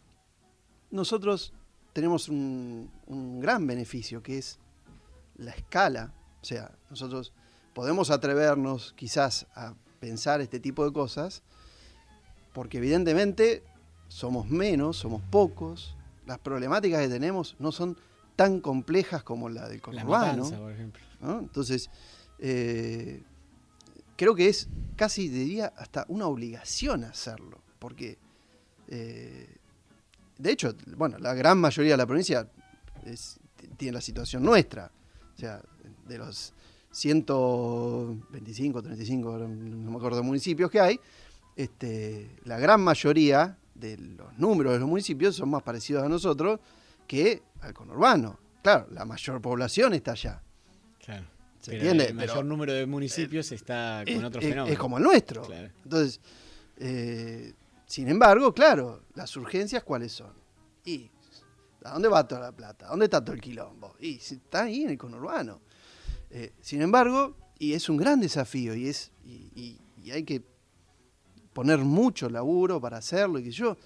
[0.91, 1.53] Nosotros
[1.93, 4.59] tenemos un, un gran beneficio que es
[5.37, 6.13] la escala.
[6.43, 7.33] O sea, nosotros
[7.79, 11.45] podemos atrevernos quizás a pensar este tipo de cosas,
[12.53, 13.63] porque evidentemente
[14.09, 15.95] somos menos, somos pocos,
[16.27, 17.97] las problemáticas que tenemos no son
[18.35, 20.43] tan complejas como la del la conurbano.
[20.43, 21.01] matanza, por ejemplo.
[21.21, 21.39] ¿no?
[21.39, 21.89] Entonces,
[22.41, 23.23] eh,
[24.17, 28.19] creo que es casi, diría, hasta una obligación hacerlo, porque,
[28.89, 29.55] eh,
[30.37, 32.49] de hecho, bueno, la gran mayoría de la provincia
[33.05, 33.39] es-
[33.77, 34.91] tiene la situación nuestra,
[35.37, 35.63] o sea,
[36.09, 36.53] de los
[36.91, 41.01] 125, 35, ahora no me acuerdo, municipios que hay,
[41.57, 46.61] este, la gran mayoría de los números de los municipios son más parecidos a nosotros
[47.07, 48.39] que al conurbano.
[48.63, 50.43] Claro, la mayor población está allá.
[51.05, 51.27] Claro.
[51.61, 52.07] ¿Se Pero entiende?
[52.07, 54.73] El mayor Pero- número de municipios está con otros es- fenómenos.
[54.73, 55.43] es como el nuestro.
[55.43, 55.69] Claro.
[55.85, 56.21] Entonces,
[56.77, 57.55] eh,
[57.87, 60.33] sin embargo, claro, las urgencias cuáles son.
[60.85, 61.11] Y
[61.85, 62.87] ¿a dónde va toda la plata?
[62.87, 63.97] ¿A dónde está todo el quilombo?
[64.01, 65.61] Y si está ahí en el conurbano.
[66.31, 70.43] Eh, sin embargo, y es un gran desafío y es y, hay que
[71.53, 73.77] poner mucho laburo para hacerlo y que yo,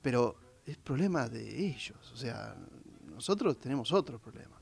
[0.00, 2.56] pero es problema de ellos, o sea,
[3.04, 4.60] nosotros tenemos otros problemas.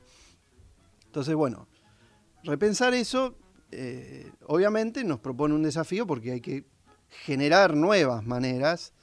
[1.05, 1.67] Entonces, bueno,
[2.43, 3.35] repensar eso,
[3.69, 6.65] eh, obviamente nos propone un desafío porque hay que
[7.07, 8.93] generar nuevas maneras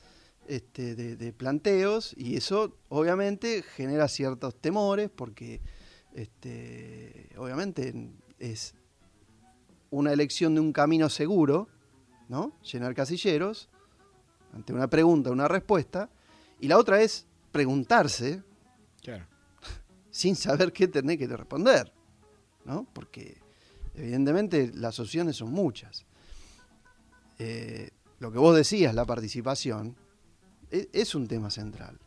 [0.49, 5.61] este, de, de planteos y eso obviamente genera ciertos temores porque
[6.15, 7.95] este, obviamente
[8.39, 8.75] es
[9.91, 11.69] una elección de un camino seguro,
[12.29, 12.53] ¿no?
[12.63, 13.69] Llenar casilleros
[14.53, 16.09] ante una pregunta, una respuesta,
[16.61, 18.43] y la otra es preguntarse
[19.03, 19.27] Claro.
[20.11, 21.93] sin saber qué tener que responder,
[22.65, 22.87] ¿no?
[22.93, 23.39] Porque
[23.95, 26.05] evidentemente las opciones son muchas.
[27.39, 29.97] Eh, lo que vos decías, la participación,
[30.71, 31.99] e- es, un tema central.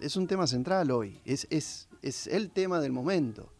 [0.00, 3.52] Es un tema central hoy, es, es- es el tema del momento.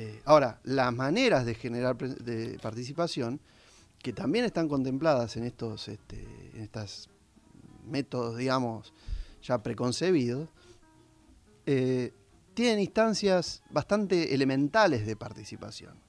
[0.00, 1.94] Eh, ahora, las maneras de generar
[2.62, 3.38] participación,
[3.98, 7.10] que también están contempladas en estos este, en estas
[7.86, 8.94] métodos, digamos,
[9.42, 10.48] ya preconcebidos,
[11.66, 12.14] eh,
[12.54, 16.00] tienen instancias bastante elementales de participación.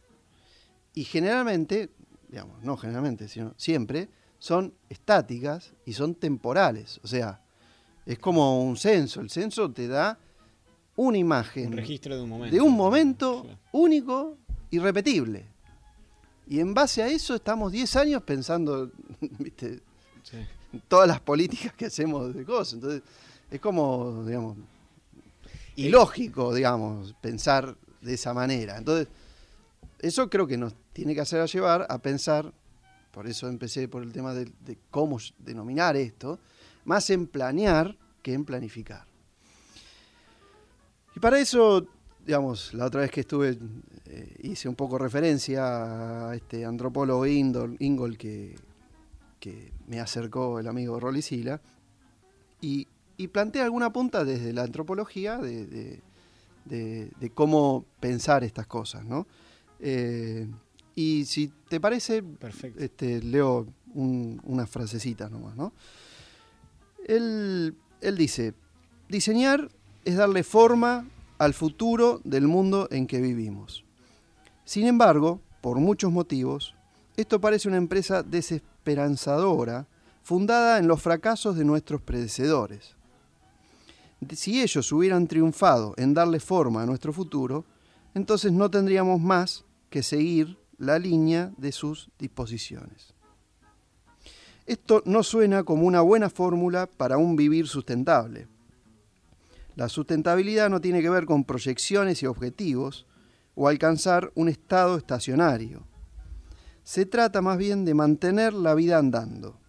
[0.94, 1.90] Y generalmente,
[2.30, 4.08] digamos, no generalmente, sino siempre,
[4.40, 7.02] son estáticas y son temporales.
[7.04, 7.42] O sea,
[8.06, 9.20] es como un censo.
[9.20, 10.18] El censo te da
[11.02, 12.56] una imagen Un registro de un momento.
[12.56, 14.38] de un momento único
[14.70, 15.46] y repetible.
[16.48, 18.92] Y en base a eso estamos 10 años pensando,
[19.40, 19.82] ¿viste?
[20.88, 22.76] todas las políticas que hacemos de cosas.
[22.76, 23.02] Entonces,
[23.50, 24.58] es como, digamos,
[25.76, 28.78] ilógico, digamos, pensar de esa manera.
[28.78, 29.08] Entonces,
[30.00, 32.54] eso creo que nos tiene que hacer a llevar a pensar,
[33.12, 36.40] por eso empecé por el tema de, de cómo denominar esto,
[36.86, 39.11] más en planear que en planificar.
[41.22, 41.86] Y para eso,
[42.26, 43.56] digamos, la otra vez que estuve
[44.08, 48.56] eh, hice un poco referencia a este antropólogo Ingol, que,
[49.40, 51.62] que, me acercó el amigo Rolly Sila,
[52.60, 56.02] y, y planteé alguna punta desde la antropología de,
[56.66, 59.28] de, cómo pensar estas cosas, ¿no?
[59.80, 60.48] Eh,
[60.96, 62.24] y si te parece,
[62.80, 65.72] Este, leo unas frasecitas nomás, ¿no?
[67.06, 68.56] Él, él dice,
[69.08, 69.70] diseñar
[70.04, 71.06] es darle forma
[71.42, 73.84] al futuro del mundo en que vivimos.
[74.64, 76.76] Sin embargo, por muchos motivos,
[77.18, 79.88] esto parece una empresa desesperanzadora
[80.22, 82.96] fundada en los fracasos de nuestros predecesores.
[84.30, 87.66] Si ellos hubieran triunfado en darle forma a nuestro futuro,
[88.14, 93.16] entonces no tendríamos más que seguir la línea de sus disposiciones.
[94.68, 98.48] Esto no suena como una buena fórmula para un vivir sustentable.
[99.76, 103.06] La sustentabilidad no tiene que ver con proyecciones y objetivos
[103.56, 105.88] o alcanzar un estado estacionario.
[106.84, 109.60] Se trata más bien de mantener la vida andando.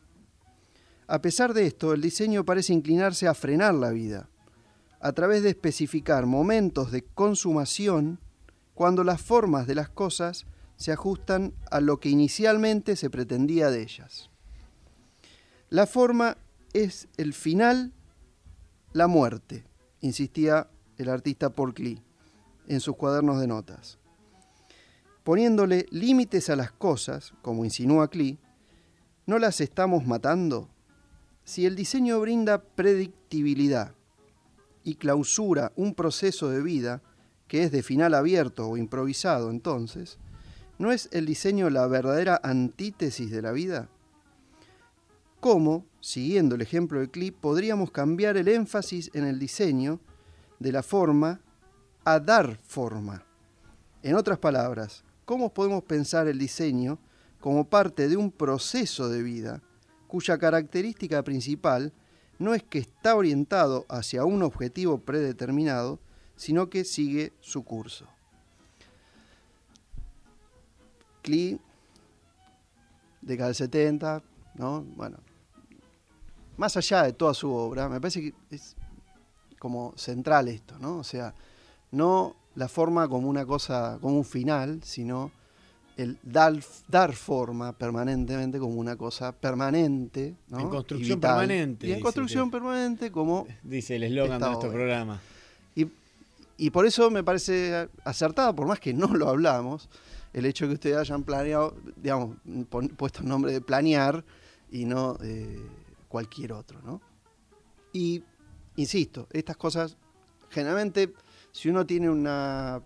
[1.07, 4.29] A pesar de esto, el diseño parece inclinarse a frenar la vida,
[5.01, 8.19] a través de especificar momentos de consumación
[8.75, 10.47] cuando las formas de las cosas
[10.77, 14.31] se ajustan a lo que inicialmente se pretendía de ellas.
[15.69, 16.39] La forma
[16.73, 17.93] es el final,
[18.93, 19.65] la muerte,
[20.03, 22.03] insistía el artista Paul Klee
[22.69, 23.99] en sus cuadernos de notas.
[25.25, 28.39] Poniéndole límites a las cosas, como insinúa Klee,
[29.27, 30.69] ¿no las estamos matando?
[31.45, 33.95] Si el diseño brinda predictibilidad
[34.85, 37.03] y clausura un proceso de vida
[37.47, 40.19] que es de final abierto o improvisado entonces,
[40.79, 43.89] ¿no es el diseño la verdadera antítesis de la vida?
[45.39, 50.01] ¿Cómo, siguiendo el ejemplo de Klee, podríamos cambiar el énfasis en el diseño
[50.59, 51.41] de la forma
[52.05, 53.25] a dar forma?
[54.03, 56.99] En otras palabras, ¿cómo podemos pensar el diseño
[57.41, 59.63] como parte de un proceso de vida
[60.09, 61.93] cuya característica principal
[62.39, 66.01] no es que está orientado hacia un objetivo predeterminado,
[66.35, 68.07] sino que sigue su curso?
[71.23, 71.61] Klee,
[73.21, 74.23] década del 70,
[74.57, 74.83] ¿no?
[74.97, 75.19] Bueno,
[76.63, 78.77] más allá de toda su obra, me parece que es
[79.59, 80.99] como central esto, ¿no?
[80.99, 81.35] O sea,
[81.91, 85.33] no la forma como una cosa, como un final, sino
[85.97, 86.55] el dar,
[86.87, 90.37] dar forma permanentemente como una cosa permanente.
[90.51, 90.61] ¿no?
[90.61, 91.89] En construcción permanente.
[91.89, 93.49] Y en construcción permanente como...
[93.65, 95.21] Dice el eslogan de nuestro programa.
[95.75, 95.89] Y,
[96.59, 99.89] y por eso me parece acertado, por más que no lo hablamos,
[100.33, 102.37] el hecho de que ustedes hayan planeado, digamos,
[102.97, 104.25] puesto el nombre de planear
[104.71, 105.61] y no eh,
[106.13, 107.01] cualquier otro, ¿no?
[107.91, 108.23] Y,
[108.77, 109.97] insisto, estas cosas,
[110.51, 111.15] generalmente,
[111.53, 112.83] si uno tiene una,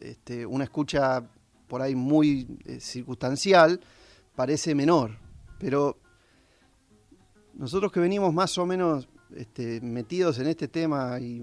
[0.00, 1.22] este, una escucha
[1.68, 3.78] por ahí muy eh, circunstancial,
[4.34, 5.18] parece menor,
[5.58, 5.98] pero
[7.52, 9.06] nosotros que venimos más o menos
[9.36, 11.42] este, metidos en este tema y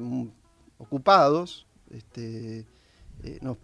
[0.79, 2.65] ocupados, este,
[3.23, 3.57] eh, nos,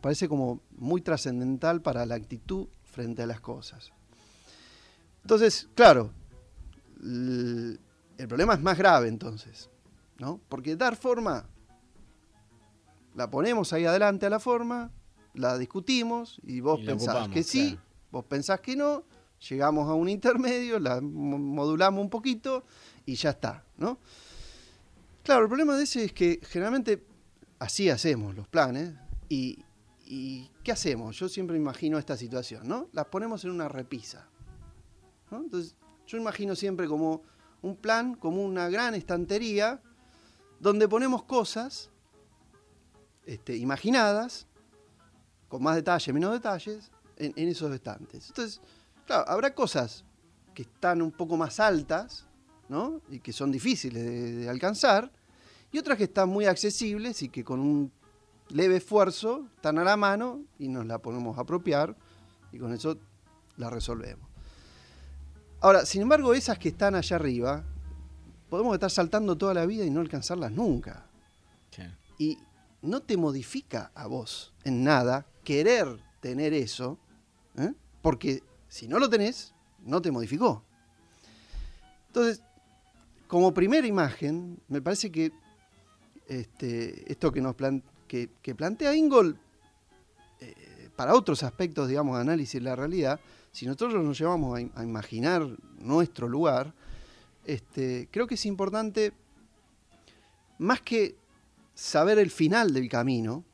[0.00, 3.90] parece como muy trascendental para la actitud frente a las cosas.
[5.22, 6.12] Entonces, claro,
[7.04, 7.78] el,
[8.28, 9.70] problema es más grave entonces,
[10.18, 10.40] ¿no?
[10.48, 11.46] Porque dar forma,
[13.14, 14.90] la ponemos ahí adelante a la forma,
[15.34, 17.78] la discutimos y vos pensás que sí,
[18.10, 19.04] vos pensás que no,
[19.48, 22.64] llegamos a un intermedio, la modulamos un poquito
[23.04, 23.98] y ya está, ¿no?
[25.22, 27.04] Claro, el problema de ese es que generalmente
[27.58, 28.92] así hacemos los planes
[29.28, 29.58] y,
[30.62, 31.18] ¿qué hacemos?
[31.18, 32.88] Yo siempre imagino esta situación, ¿no?
[32.92, 34.28] Las ponemos en una repisa.
[35.30, 35.74] Entonces,
[36.06, 37.22] yo imagino siempre como
[37.62, 39.80] un plan, como una gran estantería,
[40.60, 41.90] donde ponemos cosas
[43.26, 44.46] este, imaginadas,
[45.48, 48.28] con más detalle, menos detalles, en, esos estantes.
[48.28, 48.60] Entonces,
[49.06, 50.04] claro, habrá cosas
[50.52, 52.26] que están un poco más altas,
[52.68, 53.00] ¿no?
[53.08, 55.10] Y que son difíciles de alcanzar,
[55.72, 57.92] y otras que están muy accesibles y que con un
[58.50, 61.96] leve esfuerzo están a la mano y nos la podemos apropiar
[62.52, 62.96] y con eso
[63.56, 64.23] la resolvemos.
[65.64, 67.64] Ahora, sin embargo, esas que están allá arriba,
[68.50, 71.06] podemos estar saltando toda la vida y no alcanzarlas nunca.
[72.18, 72.36] Y
[72.82, 75.86] no te modifica a vos en nada querer
[76.20, 76.98] tener eso,
[77.56, 77.72] ¿eh?
[78.02, 79.54] porque si no lo tenés,
[79.86, 80.62] no te modificó.
[82.08, 82.42] Entonces,
[83.26, 85.32] como primera imagen, me parece que
[86.28, 87.56] este, esto que, nos
[88.06, 89.38] que, plantea Ingol,
[90.40, 93.18] eh, para otros aspectos, digamos, de análisis de la realidad,
[93.54, 95.46] si nosotros nos llevamos a, imaginar
[95.78, 96.74] nuestro lugar,
[97.44, 99.12] este, creo que es importante,
[100.58, 101.14] más que
[101.72, 103.44] saber el final del camino,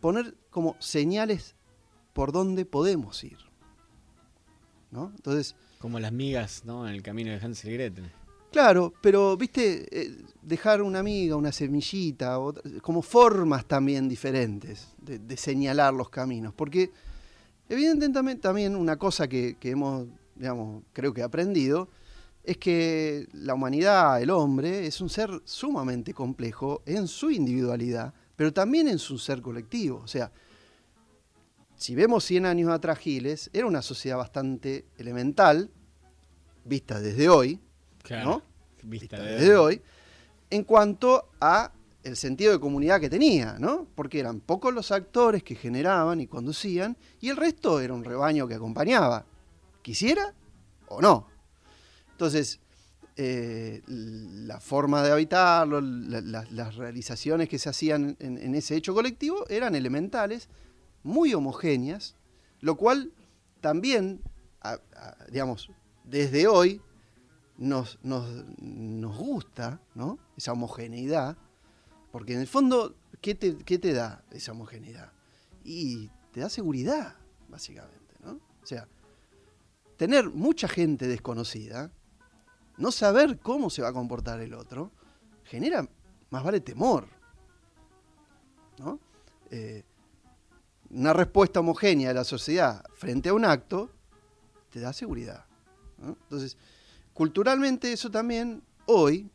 [0.00, 1.56] poner como señales
[2.12, 3.38] por dónde podemos ir.
[4.92, 5.12] ¿no?
[5.16, 6.88] Entonces, como las migas ¿no?
[6.88, 8.12] en el camino de Hansel y Gretel.
[8.52, 12.38] Claro, pero, viste, eh, dejar una amiga, una semillita,
[12.80, 16.54] como formas también diferentes de, señalar los caminos.
[16.54, 16.92] Porque,
[17.70, 21.88] evidentemente, también una cosa que, que, hemos, digamos, creo que aprendido,
[22.44, 28.52] es que la humanidad, el hombre, es un ser sumamente complejo en su individualidad, pero
[28.52, 30.00] también en su ser colectivo.
[30.04, 30.32] O sea,
[31.76, 35.70] si vemos 100 años atrás Giles, era una sociedad bastante elemental,
[36.64, 37.60] vista desde hoy,
[38.10, 38.42] ¿no?
[38.82, 39.82] Vista, desde hoy.
[40.48, 41.72] en cuanto a
[42.02, 43.86] el sentido de comunidad que tenía, ¿no?
[43.94, 48.48] Porque eran pocos los actores que generaban y conducían, y el resto era un rebaño
[48.48, 49.26] que acompañaba,
[49.82, 50.34] quisiera
[50.88, 51.26] o no.
[52.12, 52.60] Entonces,
[53.16, 59.74] eh, la forma de habitarlo, las realizaciones que se hacían en ese hecho colectivo eran
[59.74, 60.48] elementales,
[61.02, 62.16] muy homogéneas,
[62.60, 63.12] lo cual
[63.60, 64.20] también,
[65.30, 65.70] digamos,
[66.04, 66.80] desde hoy
[67.56, 70.18] nos, nos, gusta ¿no?
[70.36, 71.36] esa homogeneidad,
[72.10, 75.12] porque en el fondo, ¿qué te, te da esa homogeneidad?
[75.64, 77.16] Y te da seguridad,
[77.48, 78.32] básicamente, ¿no?
[78.32, 78.88] O sea,
[79.96, 81.92] tener mucha gente desconocida,
[82.76, 84.90] no saber cómo se va a comportar el otro,
[85.44, 85.88] genera
[86.30, 87.06] más vale temor,
[88.78, 88.98] ¿no?
[89.50, 89.84] Eh,
[90.90, 93.90] una respuesta homogénea de la sociedad frente a un acto
[94.70, 95.44] te da seguridad.
[96.02, 96.56] Entonces,
[97.12, 99.30] culturalmente eso también hoy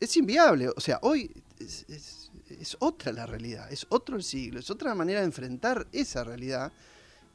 [0.00, 0.68] es inviable.
[0.70, 5.26] O sea, hoy es, otra la realidad, es otro el siglo, es otra manera de
[5.26, 6.72] enfrentar esa realidad.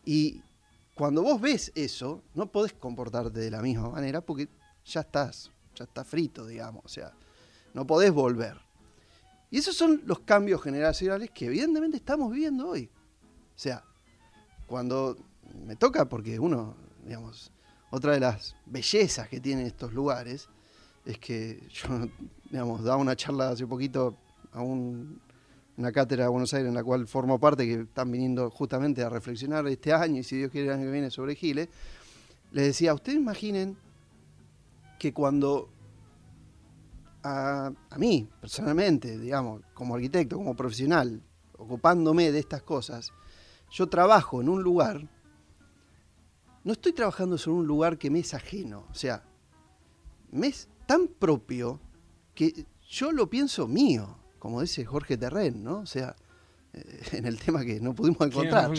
[0.05, 0.41] Y
[0.95, 4.49] cuando vos ves eso, no podés comportarte de la misma manera porque
[4.85, 6.83] ya estás, ya está frito, digamos.
[6.85, 7.13] O sea,
[7.73, 8.59] no podés volver.
[9.49, 12.89] Y esos son los cambios generacionales que evidentemente estamos viviendo hoy.
[13.55, 13.83] O sea,
[14.65, 15.17] cuando
[15.65, 17.51] me toca, porque uno, digamos,
[17.89, 20.47] otra de las bellezas que tienen estos lugares
[21.05, 21.89] es que yo,
[22.51, 24.17] daba una charla hace poquito
[24.51, 29.03] a una cátedra de Buenos Aires en la cual formo parte, que están viniendo justamente
[29.03, 31.69] a reflexionar este año y si Dios quiere el año que viene sobre Giles,
[32.51, 33.77] les decía, ustedes imaginen
[34.99, 35.69] que cuando
[37.23, 41.21] a, a mí, personalmente, digamos, como arquitecto, como profesional,
[41.57, 43.11] ocupándome de estas cosas,
[43.71, 45.07] yo trabajo en un lugar,
[46.63, 49.23] no estoy trabajando en un lugar que me es ajeno, o sea,
[50.31, 51.79] me es tan propio
[52.33, 55.79] que yo lo pienso mío, como dice Jorge Terren, ¿no?
[55.79, 56.15] O sea,
[56.73, 58.71] eh, en el tema que no pudimos encontrar.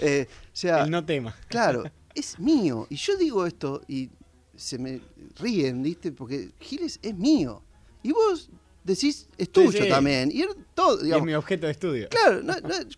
[0.00, 1.34] Eh, o sea, el no tema.
[1.48, 2.86] Claro, es mío.
[2.90, 4.10] Y yo digo esto y
[4.54, 5.00] se me
[5.38, 6.12] ríen, ¿viste?
[6.12, 7.62] Porque Giles es mío.
[8.02, 8.48] Y vos
[8.84, 10.30] decís es tuyo también.
[10.32, 10.44] Y,
[10.74, 12.08] todo, es mi objeto de estudio.
[12.08, 12.40] Claro,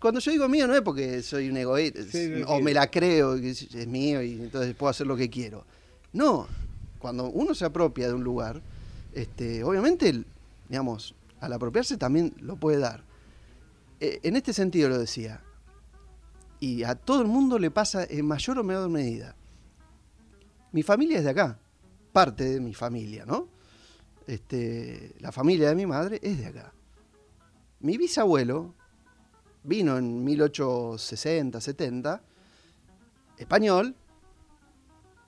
[0.01, 2.01] cuando yo digo mío no es porque soy un egoísta
[2.47, 5.65] o me la creo que es mío y entonces puedo hacer lo que quiero.
[6.13, 6.47] No,
[6.99, 8.63] cuando uno se apropia de un lugar,
[9.13, 10.25] este, obviamente,
[10.69, 13.05] digamos, al apropiarse también lo puede dar.
[14.01, 15.43] Eh, en este sentido lo decía.
[16.61, 19.37] Y a todo el mundo le pasa en mayor o menor medida.
[20.73, 21.59] Mi familia es de acá,
[22.13, 23.49] parte de mi familia, ¿no?
[24.27, 26.73] Este, la familia de mi madre es de acá.
[27.81, 28.75] Mi bisabuelo
[29.63, 32.23] vino en 1860, 70,
[33.39, 33.95] español,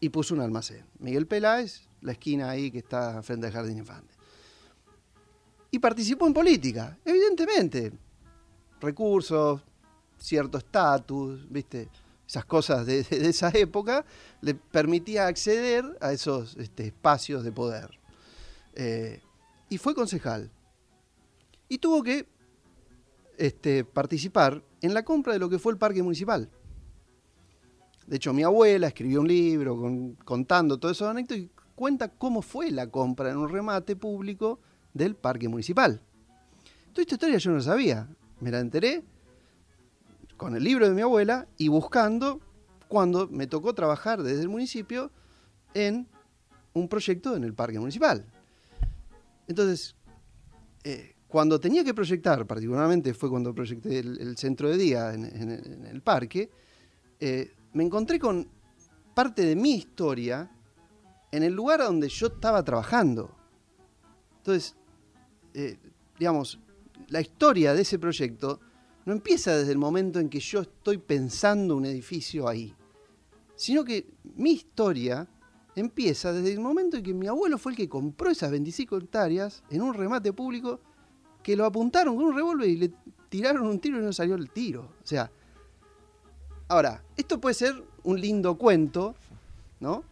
[0.00, 0.84] y puso un almacén.
[0.98, 4.14] Miguel Peláez, la esquina ahí que está frente al Jardín Infante.
[5.70, 7.92] Y participó en política, evidentemente.
[8.80, 9.60] Recursos,
[10.18, 11.88] cierto estatus, ¿viste?
[12.26, 14.04] Esas cosas de, esa época
[14.40, 17.90] le permitía acceder a esos este, espacios de poder.
[18.74, 19.20] Eh,
[19.68, 20.50] y fue concejal.
[21.68, 22.26] Y tuvo que
[23.36, 26.50] este, participar en la compra de lo que fue el parque municipal.
[28.06, 29.78] De hecho, mi abuela escribió un libro
[30.24, 34.60] contando todo eso anécdotas y cuenta cómo fue la compra en un remate público
[34.92, 35.98] del parque municipal.
[36.92, 38.06] Toda esta historia yo no sabía.
[38.40, 39.02] Me la enteré
[40.36, 42.38] con el libro de mi abuela y buscando
[42.86, 45.10] cuando me tocó trabajar desde el municipio
[45.72, 46.06] en
[46.74, 48.26] un proyecto en el parque municipal.
[49.48, 49.96] Entonces,
[50.84, 55.24] eh, cuando tenía que proyectar, particularmente fue cuando proyecté el, centro de día en,
[55.86, 56.50] el parque,
[57.18, 58.46] eh, me encontré con
[59.14, 60.50] parte de mi historia
[61.32, 63.30] en el lugar donde yo estaba trabajando.
[64.38, 64.76] Entonces,
[65.54, 65.78] eh,
[66.18, 66.58] digamos,
[67.08, 68.60] la historia de ese proyecto
[69.04, 72.74] no empieza desde el momento en que yo estoy pensando un edificio ahí,
[73.56, 74.06] sino que
[74.36, 75.26] mi historia
[75.74, 79.62] empieza desde el momento en que mi abuelo fue el que compró esas 25 hectáreas
[79.70, 80.80] en un remate público
[81.42, 82.92] que lo apuntaron con un revólver y le
[83.28, 84.82] tiraron un tiro y no salió el tiro.
[85.02, 85.30] O sea,
[86.68, 89.14] ahora, esto puede ser un lindo cuento,
[89.78, 90.04] ¿no?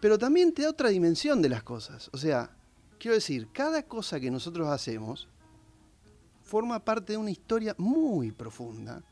[0.00, 2.10] Pero también te da otra dimensión de las cosas.
[2.12, 2.50] O sea,
[2.98, 5.28] quiero decir, cada cosa que nosotros hacemos
[6.42, 9.02] forma parte de una historia muy profunda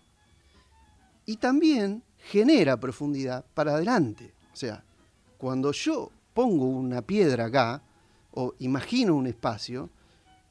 [1.24, 4.34] y también genera profundidad para adelante.
[4.52, 4.82] O sea,
[5.36, 7.82] cuando yo pongo una piedra acá
[8.32, 9.90] o imagino un espacio,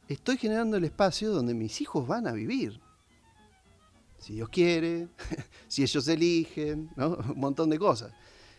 [0.08, 2.80] estoy generando el espacio donde mis hijos van a vivir.
[4.20, 5.10] Si Dios quiere,
[5.68, 7.18] si ellos eligen, ¿no?
[7.34, 8.14] un montón de cosas.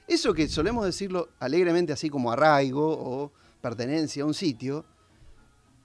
[0.09, 3.31] Eso que solemos decirlo alegremente así como arraigo o
[3.61, 4.85] pertenencia a un sitio,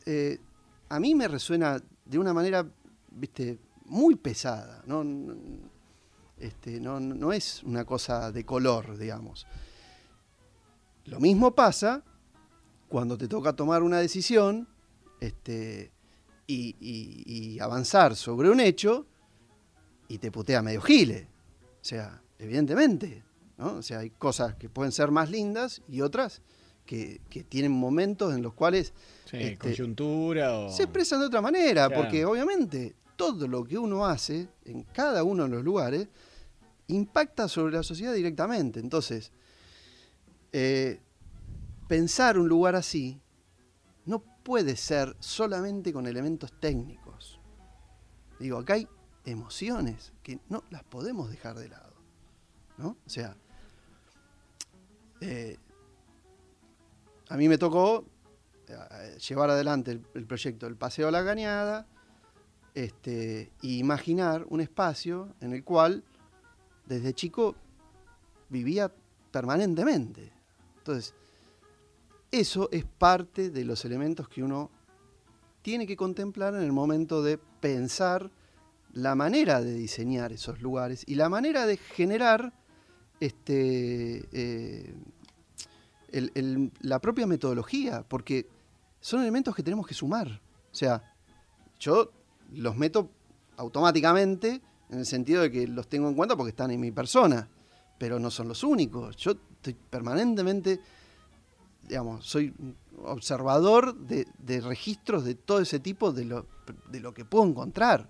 [0.06, 0.40] eh,
[0.90, 2.66] a mí me resuena de una manera,
[3.12, 4.82] viste, muy pesada.
[4.88, 5.04] ¿no?
[6.38, 9.46] Este, no, no es una cosa de color, digamos.
[11.06, 12.02] Lo mismo pasa
[12.88, 14.68] cuando te toca tomar una decisión
[15.20, 15.92] este,
[16.48, 19.06] y, avanzar sobre un hecho
[20.08, 21.28] y te putea medio gile.
[21.82, 23.24] O sea, evidentemente.
[23.58, 23.76] ¿No?
[23.76, 26.42] O sea, hay cosas que pueden ser más lindas y otras
[26.86, 28.94] que, tienen momentos en los cuales...
[29.26, 30.70] Este, coyuntura o...
[30.70, 35.44] Se expresan de otra manera, porque obviamente todo lo que uno hace en cada uno
[35.44, 36.08] de los lugares
[36.88, 38.80] impacta sobre la sociedad directamente.
[38.80, 39.32] Entonces,
[40.52, 41.02] eh,
[41.88, 43.22] pensar un lugar así
[44.06, 47.40] no puede ser solamente con elementos técnicos.
[48.40, 48.88] Digo, acá hay
[49.26, 51.94] emociones que no las podemos dejar de lado.
[52.78, 52.98] ¿no?
[53.06, 53.38] O sea,
[55.26, 55.58] eh,
[57.30, 58.06] a mí me tocó
[58.68, 61.88] eh, llevar adelante el, proyecto del Paseo a la Cañada
[62.74, 66.04] este, e imaginar un espacio en el cual
[66.86, 67.56] desde chico
[68.50, 68.92] vivía
[69.32, 70.34] permanentemente.
[70.80, 71.14] Entonces,
[72.30, 74.70] eso es parte de los elementos que uno
[75.62, 78.30] tiene que contemplar en el momento de pensar
[78.92, 82.54] la manera de diseñar esos lugares y la manera de generar
[83.20, 84.94] este, eh,
[86.82, 88.48] la propia metodología, porque
[89.00, 90.42] son elementos que tenemos que sumar.
[90.72, 91.04] O sea,
[91.80, 92.12] yo
[92.54, 93.10] los meto
[93.58, 97.48] automáticamente en el sentido de que los tengo en cuenta porque están en mi persona,
[97.98, 99.16] pero no son los únicos.
[99.18, 100.80] Yo estoy permanentemente,
[101.88, 102.54] digamos, soy
[103.04, 106.46] observador de, registros de todo ese tipo de lo,
[106.90, 108.08] de lo que puedo encontrar,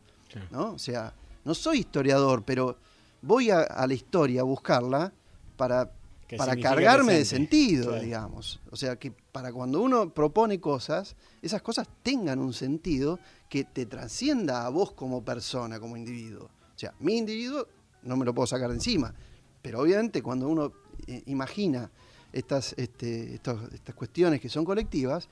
[0.51, 0.74] ¿no?
[0.74, 1.14] O sea,
[1.45, 2.78] no soy historiador, pero
[3.22, 5.14] voy a, la historia a buscarla
[5.58, 5.91] para,
[6.38, 8.61] para cargarme de sentido, digamos.
[8.71, 13.19] O sea, que para cuando uno propone cosas, esas cosas tengan un sentido
[13.49, 16.45] que te trascienda a vos como persona, como individuo.
[16.45, 17.67] O sea, mi individuo
[18.03, 19.13] no me lo puedo sacar de encima,
[19.61, 20.73] pero obviamente cuando uno
[21.07, 21.89] eh, imagina
[22.31, 25.29] estas, este, estas cuestiones que son colectivas,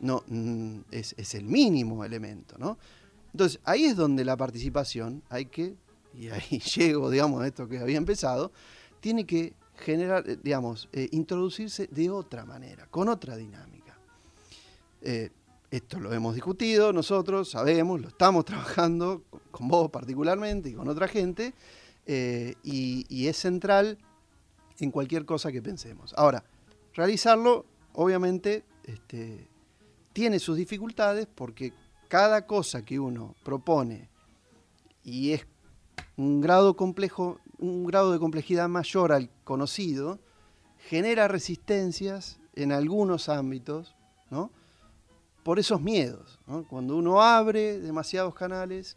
[0.00, 2.78] no, mm, es, el mínimo elemento, ¿no?
[3.32, 5.76] Entonces, ahí es donde la participación hay que,
[6.14, 8.50] y ahí llego, digamos, a esto que había empezado,
[9.00, 13.98] tiene que generar, eh, digamos, eh, introducirse de otra manera, con otra dinámica.
[15.70, 19.22] Esto lo hemos discutido nosotros, sabemos, lo estamos trabajando
[19.52, 21.54] con vos particularmente y con otra gente,
[22.06, 23.96] eh, y, es central
[24.80, 26.12] en cualquier cosa que pensemos.
[26.16, 26.42] Ahora,
[26.94, 29.46] realizarlo, obviamente, este,
[30.12, 31.72] tiene sus dificultades porque
[32.08, 34.08] cada cosa que uno propone
[35.04, 35.46] y es
[36.16, 40.18] un grado complejo, un grado de complejidad mayor al conocido,
[40.88, 43.94] genera resistencias en algunos ámbitos,
[44.30, 44.50] ¿no?
[45.42, 46.38] por esos miedos.
[46.68, 48.96] Cuando uno abre demasiados canales,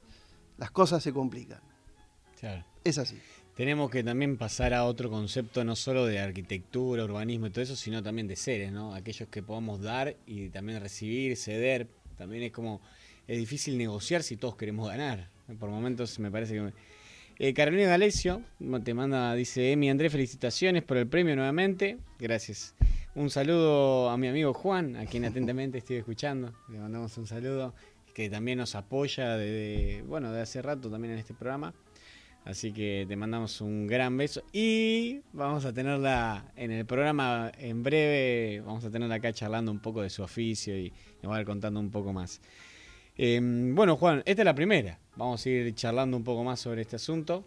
[0.57, 1.61] las cosas se complican.
[2.83, 3.17] Es así.
[3.55, 7.75] Tenemos que también pasar a otro concepto, no solo de arquitectura, urbanismo y todo eso,
[7.75, 8.95] sino también de seres, ¿no?
[8.95, 11.87] Aquellos que podamos dar y también recibir, ceder.
[12.17, 12.81] También es como,
[13.27, 15.29] es difícil negociar si todos queremos ganar.
[15.59, 16.73] Por momentos me parece que...
[17.45, 18.41] Eh, Carolina Galecio
[18.85, 21.97] te manda, dice, Emi Andrés, felicitaciones por el premio nuevamente.
[22.17, 22.73] Gracias.
[23.15, 26.53] Un saludo a mi amigo Juan, a quien atentamente estoy escuchando.
[26.69, 27.75] Le mandamos un saludo,
[28.13, 31.73] que también nos apoya de, bueno, de hace rato también en este programa.
[32.45, 34.41] Así que te mandamos un gran beso.
[34.53, 38.61] Y vamos a tenerla en el programa en breve.
[38.61, 41.45] Vamos a tenerla acá charlando un poco de su oficio y nos va a ir
[41.45, 42.39] contando un poco más.
[43.17, 44.97] Em, bueno, Juan, esta es la primera.
[45.15, 47.45] Vamos a ir charlando un poco más sobre este asunto.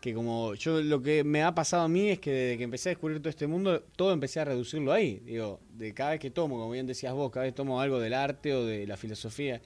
[0.00, 2.88] que como yo lo que me ha pasado a mí es que desde que empecé
[2.88, 5.22] a descubrir todo este mundo, todo empecé a reducirlo ahí.
[5.24, 8.14] Digo, de cada vez que tomo, como bien decías vos, cada vez tomo algo del
[8.14, 9.60] arte o de la filosofía,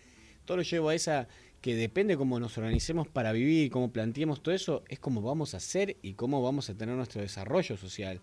[0.44, 1.28] todo lo llevo a esa
[1.62, 5.61] que depende cómo nos organicemos para vivir, cómo planteemos todo eso, es cómo vamos a
[5.61, 8.20] ser y cómo vamos a tener nuestro desarrollo social.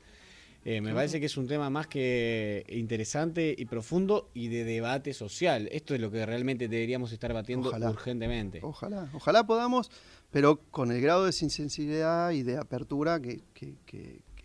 [0.66, 5.14] Eh, me parece que es un tema más que interesante y profundo y de debate
[5.14, 5.68] social.
[5.72, 8.60] Esto es lo que realmente deberíamos estar batiendo urgentemente.
[8.64, 9.92] Ojalá, ojalá podamos,
[10.32, 13.44] pero con el grado de sensibilidad y de apertura que,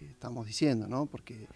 [0.00, 1.06] estamos diciendo, ¿no?
[1.06, 1.46] Porque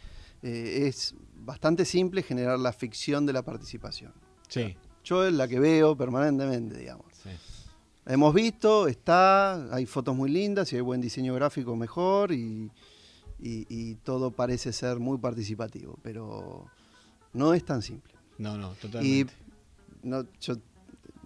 [0.42, 4.12] eh, es bastante simple generar la ficción de la participación.
[4.48, 4.76] Sí.
[5.02, 7.06] yo es la que veo permanentemente, digamos.
[8.04, 12.70] Hemos visto, está, hay fotos muy lindas y hay buen diseño gráfico mejor y,
[13.42, 16.66] y, todo parece ser muy participativo, pero
[17.32, 18.14] no es tan simple.
[18.38, 19.34] No, no, totalmente.
[20.04, 20.26] Y no,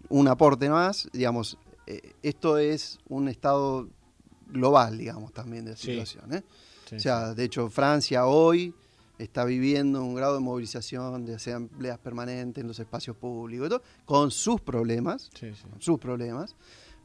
[0.08, 3.88] un aporte más, digamos, eh, esto es un estado
[4.48, 6.34] global, digamos, también de la situación.
[6.34, 6.42] ¿eh?
[6.94, 8.74] o sea, de hecho, Francia hoy
[9.18, 13.82] está viviendo un grado de movilización, de asambleas permanentes en los espacios públicos, y todo,
[14.04, 16.54] con sus problemas, con sus problemas,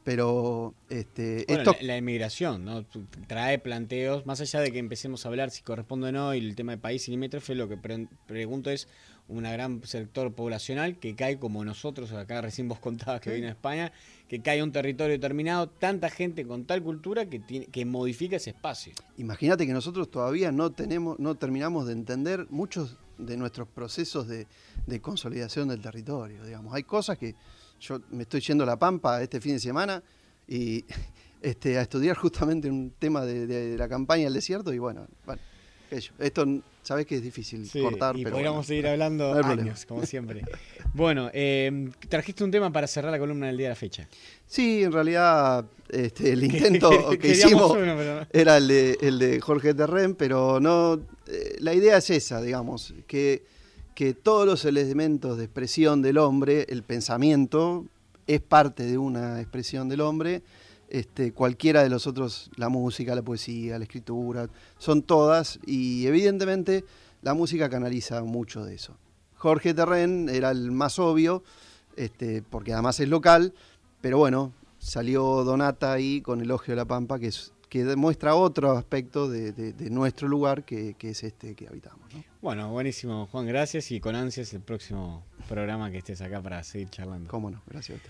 [0.04, 1.76] pero este, esto...
[1.80, 2.84] la, inmigración ¿no?
[3.26, 6.56] trae planteos, más allá de que empecemos a hablar si corresponde o no, y el
[6.56, 7.78] tema de país y limítrofe, lo que
[8.26, 8.88] pregunto es
[9.28, 13.50] un gran sector poblacional que cae como nosotros, acá recién vos contabas que viene a
[13.50, 13.92] España,
[14.28, 18.36] que cae a un territorio determinado, tanta gente con tal cultura que, tiene, que modifica
[18.36, 18.92] ese espacio.
[19.18, 24.48] Imagínate que nosotros todavía no, tenemos, no terminamos de entender muchos de nuestros procesos de,
[24.86, 26.74] de consolidación del territorio, digamos.
[26.74, 27.36] Hay cosas que
[27.82, 30.02] yo me estoy yendo a La Pampa este fin de semana
[30.46, 30.84] y
[31.42, 35.42] este, a estudiar justamente un tema de, la campaña del desierto y bueno, bueno
[36.18, 36.46] esto
[36.82, 40.42] sabes que es difícil cortar, y pero podríamos seguir hablando años, como siempre.
[40.94, 44.08] bueno, eh, trajiste un tema para cerrar la columna del día de la fecha.
[44.46, 47.76] Sí, en realidad este, el intento que hicimos
[48.32, 50.94] era el de, el de Jorge Terren, pero no,
[51.26, 53.44] eh, la idea es esa, digamos, que
[53.94, 57.86] que todos los elementos de expresión del hombre, el pensamiento,
[58.26, 60.42] es parte de una expresión del hombre.
[60.88, 66.84] Este, cualquiera de los otros, la música, la poesía, la escritura, son todas y evidentemente
[67.22, 68.96] la música canaliza mucho de eso.
[69.36, 71.42] Jorge Terren era el más obvio,
[71.96, 73.54] este, porque además es local,
[74.00, 77.30] pero bueno, salió Donata ahí con Elogio de la Pampa, que
[77.72, 82.06] que demuestra otro aspecto de, nuestro lugar que, es este que habitamos.
[82.42, 86.90] Bueno, buenísimo, Juan, gracias y con ansias el próximo programa que estés acá para seguir
[86.90, 87.30] charlando.
[87.30, 88.02] Cómo no, gracias a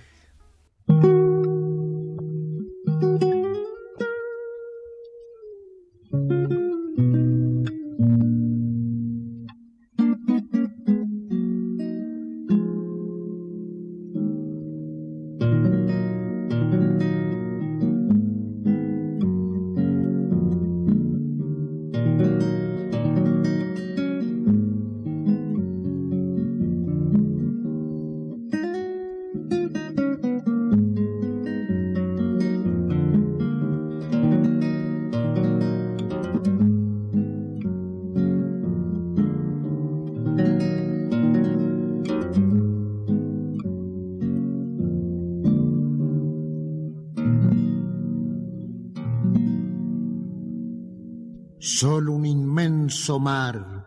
[53.10, 53.86] mar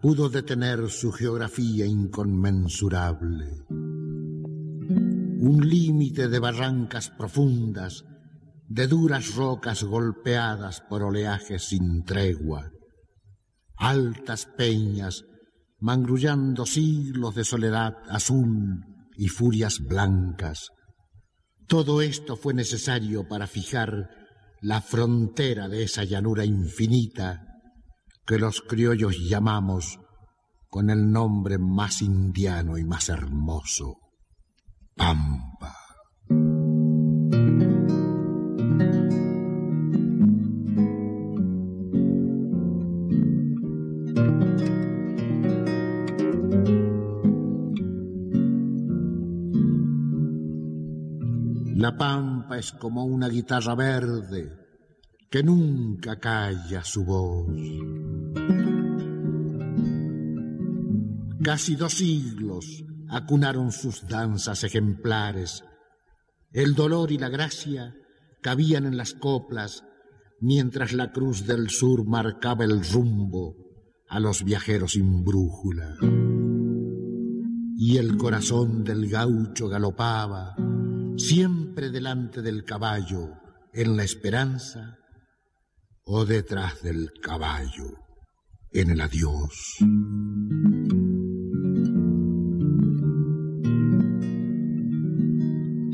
[0.00, 3.64] pudo detener su geografía inconmensurable.
[3.68, 8.04] Un límite de barrancas profundas,
[8.66, 12.70] de duras rocas golpeadas por oleajes sin tregua,
[13.76, 15.24] altas peñas
[15.78, 18.84] mangrullando siglos de soledad azul
[19.16, 20.68] y furias blancas.
[21.68, 24.10] Todo esto fue necesario para fijar
[24.60, 27.47] la frontera de esa llanura infinita
[28.28, 29.98] que los criollos llamamos
[30.68, 33.96] con el nombre más indiano y más hermoso,
[34.94, 35.74] Pampa.
[51.76, 54.67] La pampa es como una guitarra verde
[55.30, 57.46] que nunca calla su voz.
[61.42, 65.64] Casi dos siglos acunaron sus danzas ejemplares.
[66.52, 67.94] El dolor y la gracia
[68.42, 69.84] cabían en las coplas
[70.40, 73.56] mientras la cruz del sur marcaba el rumbo
[74.08, 75.96] a los viajeros sin brújula.
[77.76, 80.56] Y el corazón del gaucho galopaba
[81.16, 83.34] siempre delante del caballo
[83.72, 84.97] en la esperanza
[86.10, 87.98] o detrás del caballo,
[88.72, 89.76] en el adiós.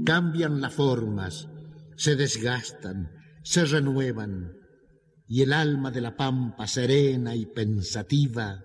[0.05, 1.49] Cambian las formas,
[1.97, 3.11] se desgastan,
[3.43, 4.53] se renuevan,
[5.27, 8.63] y el alma de la pampa serena y pensativa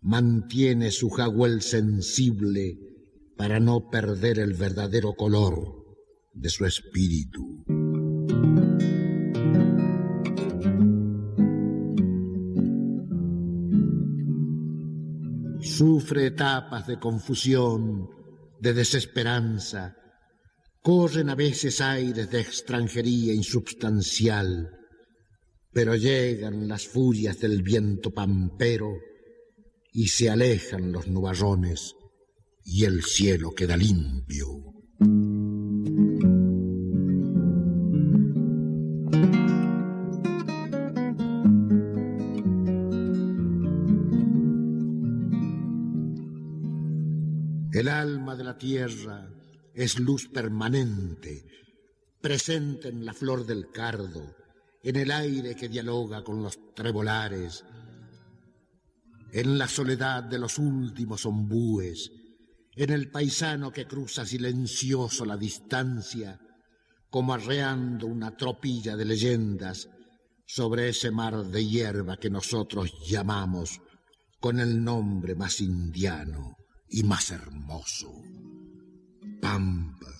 [0.00, 2.78] mantiene su jaguel sensible
[3.36, 5.84] para no perder el verdadero color
[6.32, 7.64] de su espíritu.
[15.80, 18.10] Sufre etapas de confusión,
[18.60, 19.96] de desesperanza,
[20.82, 24.68] corren a veces aires de extranjería insubstancial,
[25.72, 28.92] pero llegan las furias del viento pampero
[29.94, 31.94] y se alejan los nubarrones
[32.62, 34.74] y el cielo queda limpio.
[48.60, 49.26] Tierra
[49.74, 51.46] es luz permanente,
[52.20, 54.36] presente en la flor del cardo,
[54.82, 57.64] en el aire que dialoga con los trebolares,
[59.32, 62.12] en la soledad de los últimos ombúes,
[62.76, 66.38] en el paisano que cruza silencioso la distancia,
[67.08, 69.88] como arreando una tropilla de leyendas
[70.44, 73.80] sobre ese mar de hierba que nosotros llamamos
[74.38, 76.59] con el nombre más indiano
[76.90, 78.12] y más hermoso,
[79.40, 80.19] Pampa.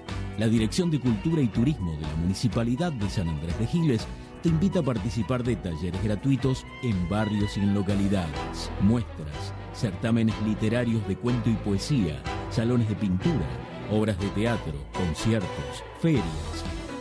[0.41, 4.07] La Dirección de Cultura y Turismo de la Municipalidad de San Andrés de Giles
[4.41, 11.07] te invita a participar de talleres gratuitos en barrios y en localidades, muestras, certámenes literarios
[11.07, 13.45] de cuento y poesía, salones de pintura,
[13.91, 16.25] obras de teatro, conciertos, ferias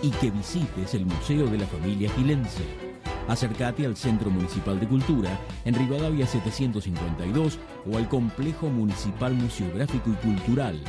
[0.03, 2.90] y que visites el Museo de la Familia Gilense.
[3.31, 5.31] Acércate al Centro Municipal de Cultura
[5.65, 10.81] en Rivadavia 752 o al Complejo Municipal Museográfico y Cultural,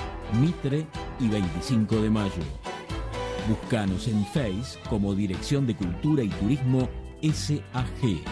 [0.41, 0.87] Mitre
[1.19, 2.41] y 25 de Mayo.
[3.47, 6.89] Búscanos en Face como Dirección de Cultura y Turismo
[7.21, 8.23] SAG.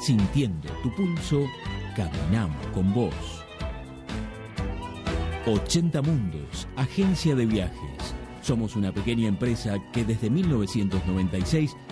[0.00, 1.44] Sintiendo tu pulso,
[1.94, 3.12] caminamos con vos.
[5.44, 8.14] 80 Mundos, agencia de viajes.
[8.40, 11.76] Somos una pequeña empresa que desde 1996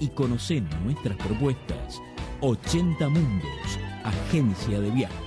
[0.00, 2.00] y conoce nuestras propuestas.
[2.40, 5.18] 80 Mundos, agencia de viajes.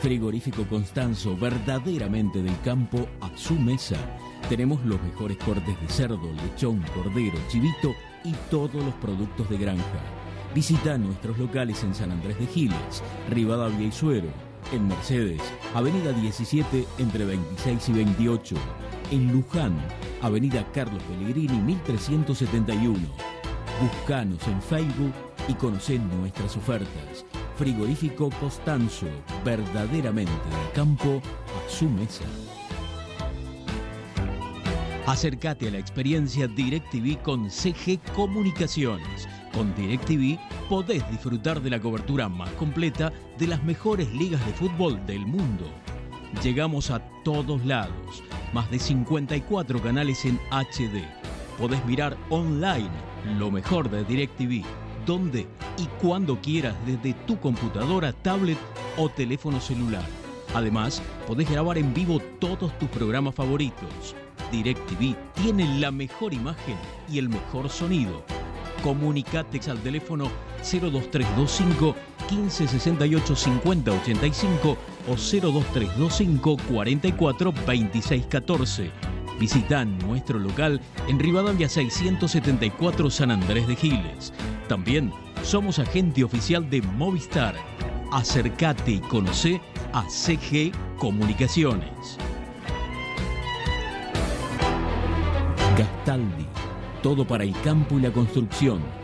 [0.00, 3.96] Frigorífico Constanzo, verdaderamente del campo a su mesa.
[4.48, 10.00] Tenemos los mejores cortes de cerdo, lechón, cordero, chivito y todos los productos de granja.
[10.54, 14.28] Visita nuestros locales en San Andrés de Giles, Rivadavia y Suero,
[14.72, 15.40] en Mercedes,
[15.74, 18.56] Avenida 17 entre 26 y 28,
[19.10, 19.76] en Luján,
[20.22, 22.98] Avenida Carlos Pellegrini 1371.
[23.80, 25.12] Buscanos en Facebook
[25.48, 27.24] y conoced nuestras ofertas.
[27.56, 29.06] Frigorífico Costanzo,
[29.44, 32.24] verdaderamente del campo a su mesa.
[35.06, 39.28] Acércate a la experiencia DirecTV con CG Comunicaciones.
[39.52, 40.38] Con DirecTV
[40.68, 45.70] podés disfrutar de la cobertura más completa de las mejores ligas de fútbol del mundo.
[46.42, 48.22] Llegamos a todos lados.
[48.52, 51.04] Más de 54 canales en HD.
[51.58, 52.90] Podés mirar online
[53.38, 54.64] lo mejor de DirecTV,
[55.06, 55.46] donde
[55.78, 58.58] y cuando quieras desde tu computadora, tablet
[58.96, 60.04] o teléfono celular.
[60.54, 64.14] Además, podés grabar en vivo todos tus programas favoritos.
[64.52, 66.76] DirecTV tiene la mejor imagen
[67.10, 68.24] y el mejor sonido.
[68.82, 71.94] Comunicate al teléfono 02325
[72.30, 74.76] 1568 5085
[75.08, 78.90] o 02325 44 26 14.
[79.38, 84.32] Visita nuestro local en Rivadavia 674 San Andrés de Giles.
[84.68, 85.12] También
[85.42, 87.54] somos agente oficial de Movistar.
[88.12, 89.60] Acércate y conoce
[89.92, 92.18] a CG Comunicaciones.
[95.76, 96.46] Gastaldi,
[97.02, 99.03] todo para el campo y la construcción.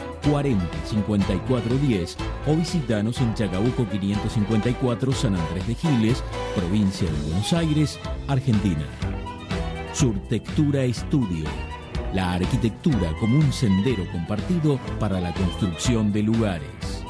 [0.29, 2.17] 40 54 10
[2.47, 6.23] o visitanos en Chacabuco 554 San Andrés de Giles,
[6.55, 8.85] provincia de Buenos Aires, Argentina.
[9.93, 11.45] Surtectura Estudio.
[12.13, 17.03] La arquitectura como un sendero compartido para la construcción de lugares.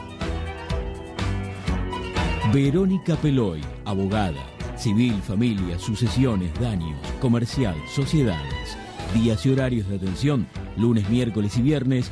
[2.54, 4.44] Verónica Peloy, abogada,
[4.76, 8.78] civil, familia, sucesiones, daños, comercial, sociedades.
[9.14, 12.12] Días y horarios de atención, lunes, miércoles y viernes,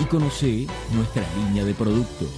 [0.00, 2.30] y conoce nuestra línea de productos.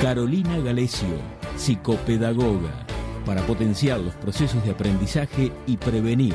[0.00, 1.18] Carolina Galecio,
[1.56, 2.86] psicopedagoga,
[3.26, 6.34] para potenciar los procesos de aprendizaje y prevenir,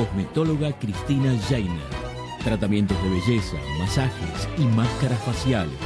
[0.00, 1.90] Cosmetóloga Cristina Jainer.
[2.42, 5.76] Tratamientos de belleza, masajes y máscaras faciales.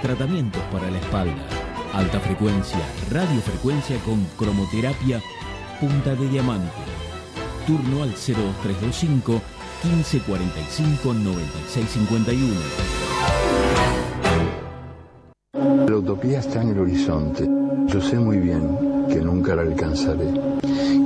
[0.00, 1.44] Tratamientos para la espalda.
[1.92, 2.78] Alta frecuencia,
[3.10, 5.20] radiofrecuencia con cromoterapia,
[5.80, 6.70] punta de diamante.
[7.66, 9.42] Turno al 02325
[9.82, 12.54] 1545 9651.
[15.88, 17.50] La utopía está en el horizonte.
[17.88, 20.32] Yo sé muy bien que nunca la alcanzaré.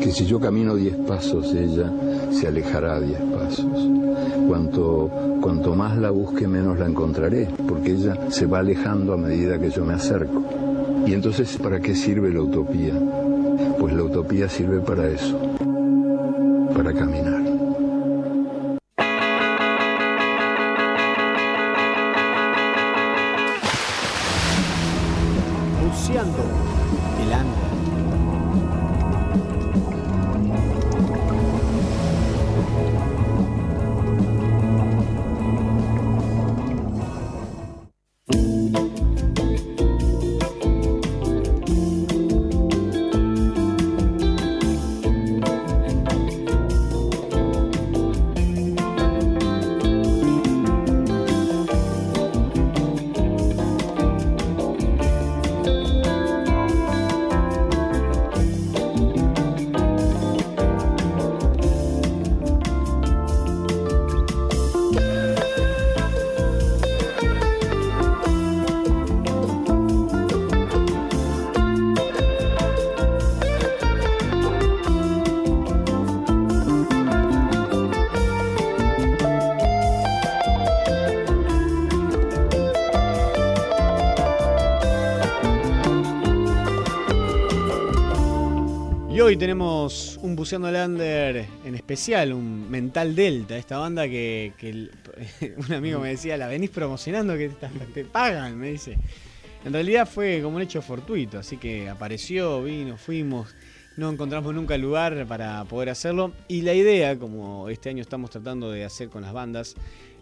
[0.02, 1.90] Que si yo camino diez pasos, ella
[2.30, 3.88] se alejará diez pasos.
[4.46, 5.10] Cuanto,
[5.40, 9.70] cuanto más la busque, menos la encontraré, porque ella se va alejando a medida que
[9.70, 10.42] yo me acerco.
[11.06, 12.94] Y entonces, ¿para qué sirve la utopía?
[13.78, 15.38] Pues la utopía sirve para eso,
[16.74, 17.37] para caminar.「
[90.38, 94.52] Buceando Lander en especial, un Mental Delta, esta banda que,
[95.68, 97.48] un amigo me decía, la venís promocionando, que
[97.92, 98.98] te, pagan, me dice.
[99.64, 103.56] En realidad fue como un hecho fortuito, así que apareció, vino, fuimos,
[103.96, 106.32] no encontramos nunca lugar para poder hacerlo.
[106.46, 109.74] Y la idea, como este año estamos tratando de hacer con las bandas,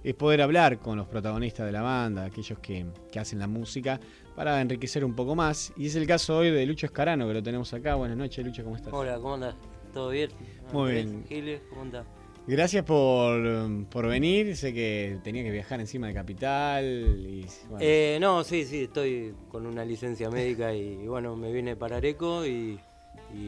[0.03, 4.01] es poder hablar con los protagonistas de la banda, aquellos que, que hacen la música,
[4.35, 5.75] para enriquecer un poco más.
[5.77, 7.97] Y es el caso hoy de Lucho Escarano, que lo tenemos acá.
[7.97, 8.95] Buenas noches, Lucho, ¿cómo estás?
[8.95, 9.76] Hola, ¿cómo andás?
[9.97, 10.29] ¿Todo bien?
[10.75, 11.25] Muy bien.
[11.27, 12.07] Giles, ¿cómo andás?
[12.47, 14.55] Gracias por, venir.
[14.55, 16.85] Sé que tenía que viajar encima de Capital.
[16.85, 17.47] Y,
[17.81, 22.45] eh, no, sí, sí, estoy con una licencia médica y, bueno, me vine para Areco
[22.45, 22.79] y,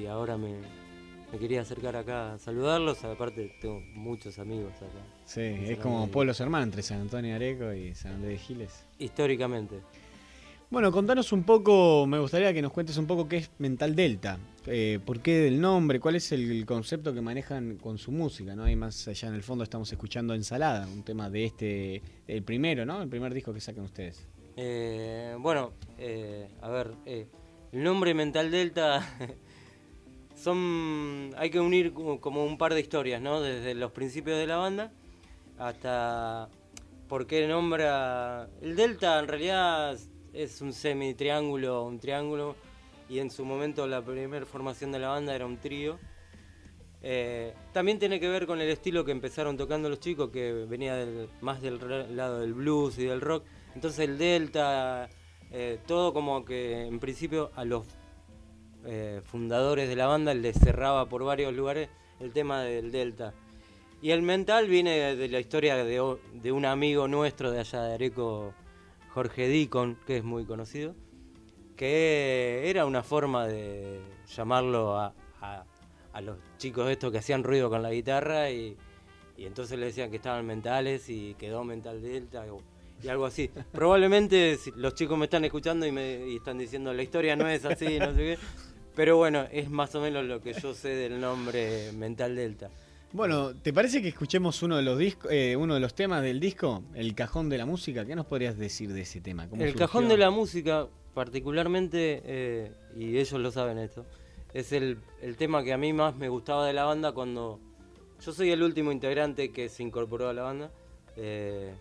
[0.09, 0.55] ahora me,
[1.39, 3.05] quería acercar acá a saludarlos.
[3.05, 5.05] Aparte, tengo muchos amigos acá.
[5.27, 8.87] Sí, es como pueblos hermanos entre San Antonio Areco y San Andrés de Giles.
[8.99, 9.83] Históricamente.
[10.71, 14.39] Bueno, contanos un poco, me gustaría que nos cuentes un poco qué es Mental Delta,
[14.71, 18.65] eh, por qué del nombre, cuál es el, concepto que manejan con su música, ¿no?
[18.65, 22.85] Hay más allá en el fondo estamos escuchando Ensalada, un tema de este, el primero,
[22.85, 23.03] ¿no?
[23.03, 24.27] El primer disco que sacan ustedes.
[24.57, 29.07] Eh, bueno, eh, a ver, el nombre Mental Delta
[30.35, 33.41] son, hay que unir como un par de historias, ¿no?
[33.41, 34.93] Desde los principios de la banda
[35.59, 36.49] hasta
[37.09, 39.99] por qué nombra el Delta en realidad
[40.33, 42.55] es un semi-triángulo, un triángulo,
[43.09, 45.99] y en su momento la primera formación de la banda era un trío.
[47.01, 51.07] Eh, también tiene que ver con el estilo que empezaron tocando los chicos, que venía
[51.41, 53.45] más del lado del blues y del rock.
[53.75, 55.09] Entonces el delta,
[55.51, 57.87] eh, todo como que en principio a los
[58.85, 61.89] eh, fundadores de la banda les cerraba por varios lugares
[62.21, 63.33] el tema del delta.
[64.01, 67.95] Y el mental viene de la historia de, de un amigo nuestro de allá de
[67.95, 68.55] Areco,
[69.13, 70.95] Jorge Dicon, que es muy conocido,
[71.79, 74.01] que era una forma de
[74.35, 75.15] llamarlo a,
[76.21, 78.77] los chicos estos que hacían ruido con la guitarra y,
[79.39, 82.45] entonces le decían que estaban mentales y quedó mental delta
[83.01, 83.49] y algo así.
[83.73, 88.01] Probablemente los chicos me están escuchando y me están diciendo la historia no es así,
[88.01, 88.39] no sé qué.
[88.97, 92.69] Pero bueno, es más o menos lo que yo sé del nombre mental delta.
[93.13, 95.01] Bueno, ¿te parece que escuchemos uno de los
[95.31, 98.05] eh, uno de los temas del disco, El cajón de la música?
[98.05, 99.49] ¿Qué nos podrías decir de ese tema?
[99.57, 100.89] el cajón de la música,
[101.19, 104.07] particularmente, eh, y ellos lo saben esto,
[104.55, 105.01] es el,
[105.37, 107.59] tema que a mí más me gustaba de la banda cuando
[108.25, 110.71] yo soy el último integrante que se incorporó a la banda.
[111.17, 111.75] Eh,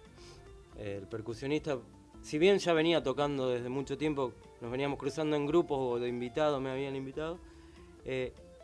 [0.79, 1.77] el percusionista,
[2.23, 6.09] si bien ya venía tocando desde mucho tiempo, nos veníamos cruzando en grupos o de
[6.09, 7.37] invitados, me habían invitado,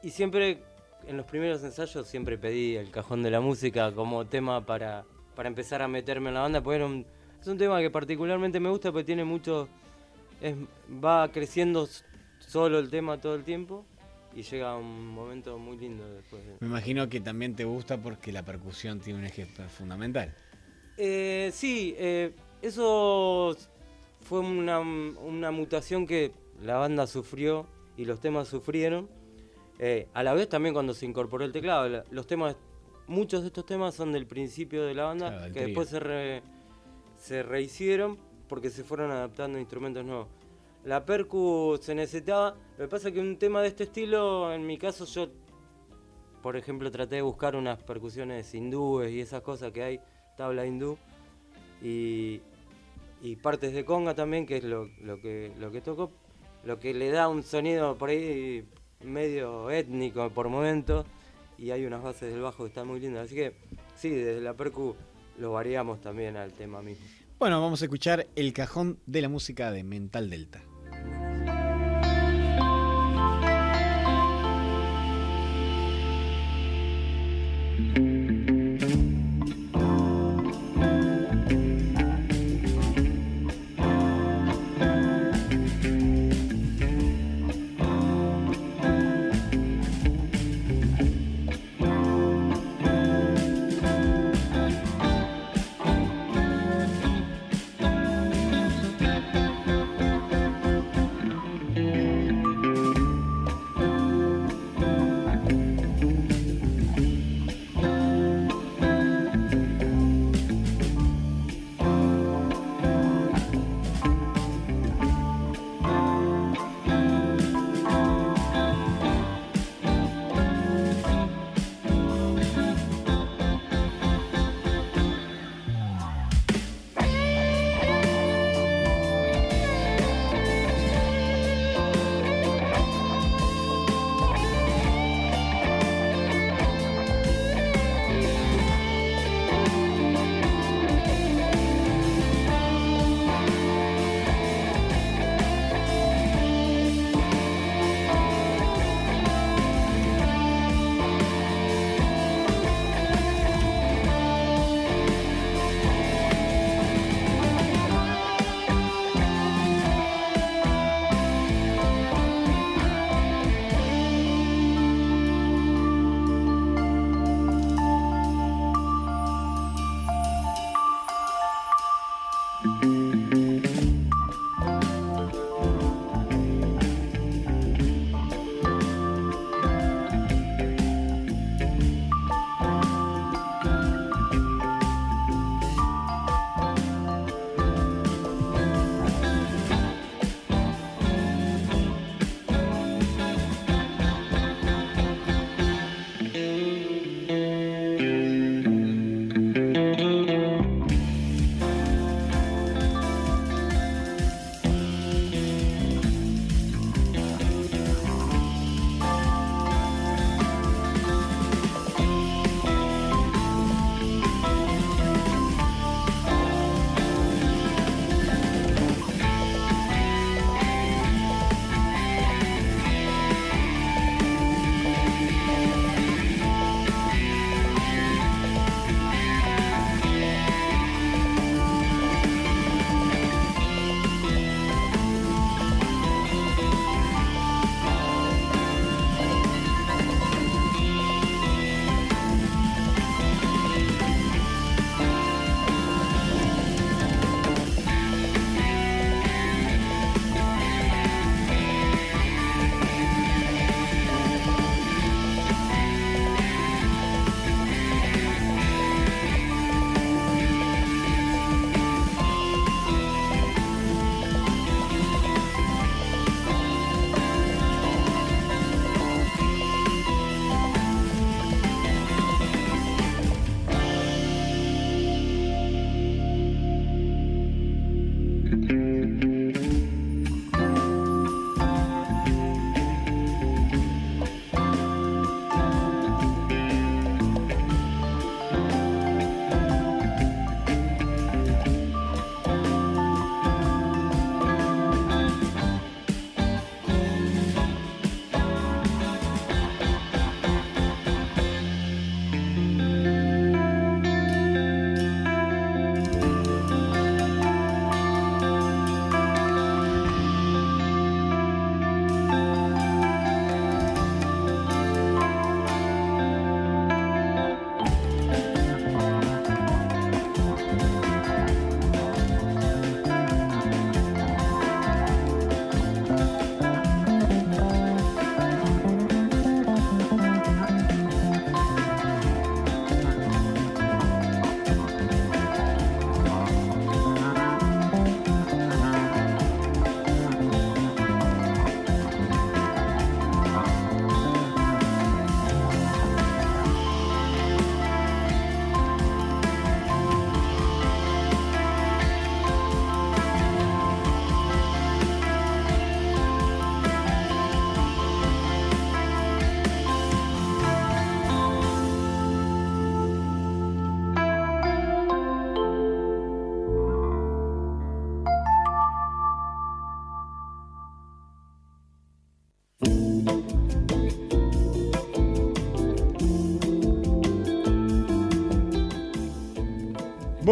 [0.02, 0.58] y siempre
[1.06, 5.06] en los primeros ensayos siempre pedí el cajón de la música como tema para,
[5.36, 7.06] para empezar a meterme en la banda, porque
[7.40, 9.24] es un tema que particularmente me gusta porque tiene
[10.44, 10.68] mucho...
[11.04, 11.88] va creciendo
[12.40, 13.86] solo el tema todo el tiempo
[14.36, 16.44] y llega un momento muy lindo después.
[16.60, 20.34] Me imagino que también te gusta porque la percusión tiene un eje fundamental.
[20.98, 23.56] Eh, sí, eh, eso
[24.22, 27.68] fue una, una mutación que la banda sufrió
[27.98, 29.10] y los temas sufrieron
[29.80, 32.56] eh, a la vez también cuando se incorporó el teclado, los temas,
[33.08, 36.42] muchos de estos temas son del principio de la banda, que después se,
[37.20, 38.18] se rehicieron
[38.54, 40.28] porque se fueron adaptando instrumentos nuevos.
[40.84, 44.68] La percu se necesitaba, lo que pasa es que un tema de este estilo, en
[44.68, 45.30] mi caso yo,
[46.44, 50.00] por ejemplo, traté de buscar unas percusiones hindúes y esas cosas que hay,
[50.38, 51.00] tabla hindú,
[51.82, 52.42] y,
[53.42, 56.12] partes de conga también, que es lo, lo, que, toco,
[56.64, 58.70] lo que le da un sonido por ahí
[59.04, 61.08] medio étnico por momentos
[61.58, 63.26] y hay unas bases del bajo que están muy lindas.
[63.26, 63.54] Así que
[63.96, 64.96] sí, desde la percu
[65.40, 67.23] lo variamos también al tema mismo.
[67.44, 70.62] Bueno, vamos a escuchar el cajón de la música de Mental Delta.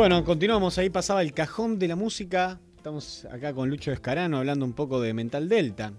[0.01, 0.79] Bueno, continuamos.
[0.79, 2.59] Ahí pasaba el cajón de la música.
[2.75, 5.93] Estamos acá con Lucho Escarano hablando un poco de Mental Delta.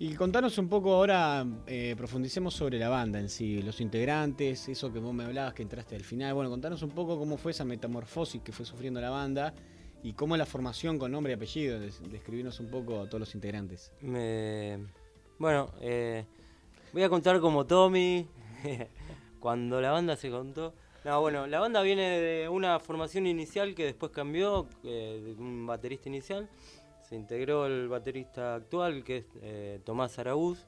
[0.00, 4.92] Y contanos un poco ahora, eh, profundicemos sobre la banda en sí, los integrantes, eso
[4.92, 6.34] que vos me hablabas que entraste al final.
[6.34, 9.54] Bueno, contanos un poco cómo fue esa metamorfosis que fue sufriendo la banda
[10.02, 11.78] y cómo la formación con nombre y apellido.
[11.78, 13.92] Describirnos un poco a todos los integrantes.
[15.38, 16.24] Bueno, eh,
[16.92, 18.26] voy a contar como Tommy,
[19.38, 20.74] cuando la banda se contó.
[21.04, 25.66] No, bueno, la banda viene de una formación inicial que después cambió, eh, de un
[25.66, 26.48] baterista inicial.
[27.02, 30.64] Se integró el baterista actual, que es eh, Tomás Araúz,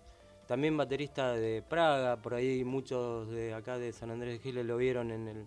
[0.47, 4.77] también baterista de Praga, por ahí muchos de acá de San Andrés de Giles lo
[4.77, 5.47] vieron en el,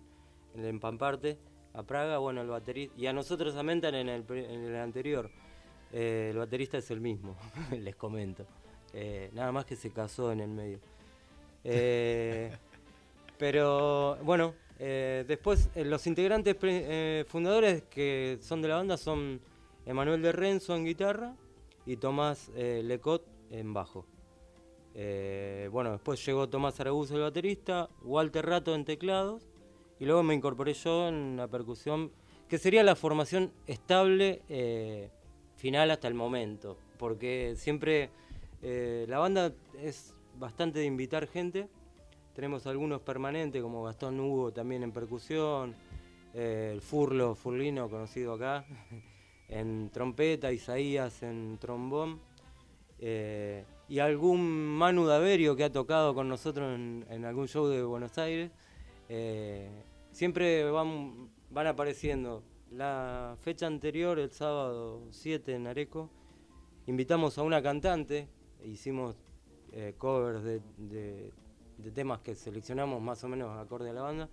[0.56, 1.38] en Empamparte,
[1.76, 5.30] a Praga, bueno, el baterista, y a nosotros a Mental en el, en el anterior.
[5.94, 7.36] Eh, el baterista es el mismo,
[7.80, 8.48] les comento.
[9.34, 10.80] nada más que se casó en el medio.
[13.38, 19.42] pero bueno, eh, después, eh, los integrantes eh, fundadores que son de la banda son
[19.86, 21.36] Emanuel de Renzo en guitarra
[21.86, 24.06] y Tomás Lecot en bajo.
[25.72, 29.50] bueno, después llegó Tomás Araguz, el baterista, Walter Rato en teclados
[30.00, 32.12] y luego me incorporé yo en la percusión,
[32.48, 35.10] que sería la formación estable
[35.56, 38.12] final hasta el momento, porque siempre
[38.62, 39.52] la banda
[39.82, 41.68] es bastante de invitar gente
[42.40, 45.76] tenemos algunos permanentes como Gastón Hugo también en percusión,
[46.34, 48.64] eh, el Furlo, Furlino conocido acá,
[49.50, 52.22] en trompeta, Isaías en trombón,
[52.98, 58.18] eh, y algún Manu Daverio que ha tocado con nosotros en, algún show de Buenos
[58.18, 58.52] Aires.
[59.10, 59.70] Eh,
[60.14, 62.42] siempre van, van apareciendo.
[62.72, 66.10] La fecha anterior, el sábado 7 en Areco,
[66.88, 68.30] invitamos a una cantante,
[68.64, 69.18] hicimos
[69.98, 70.62] covers de,
[71.94, 74.30] temas que seleccionamos más o menos acorde a la banda,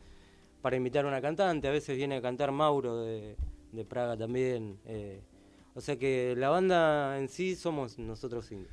[0.63, 3.37] para invitar a una cantante, a veces viene a cantar Mauro de,
[3.73, 4.79] de Praga también.
[4.87, 5.21] Eh,
[5.75, 8.69] o sea que la banda en sí somos nosotros cinco.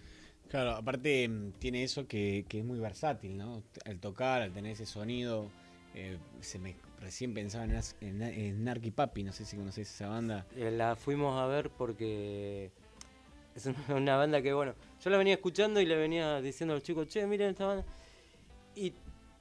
[0.50, 3.64] Claro, aparte mm, tiene eso que, que es muy versátil, ¿no?
[3.86, 5.50] Al tocar, al tener ese sonido,
[5.96, 10.08] eh, se me recién pensaba en, en, en Narky Papi, no sé si conoces esa
[10.08, 10.46] banda.
[10.56, 12.72] Eh, la fuimos a ver porque
[13.56, 16.84] es una, banda que, bueno, yo la venía escuchando y le venía diciendo a los
[16.84, 17.86] chicos, che, miren esta banda.
[18.76, 18.94] Y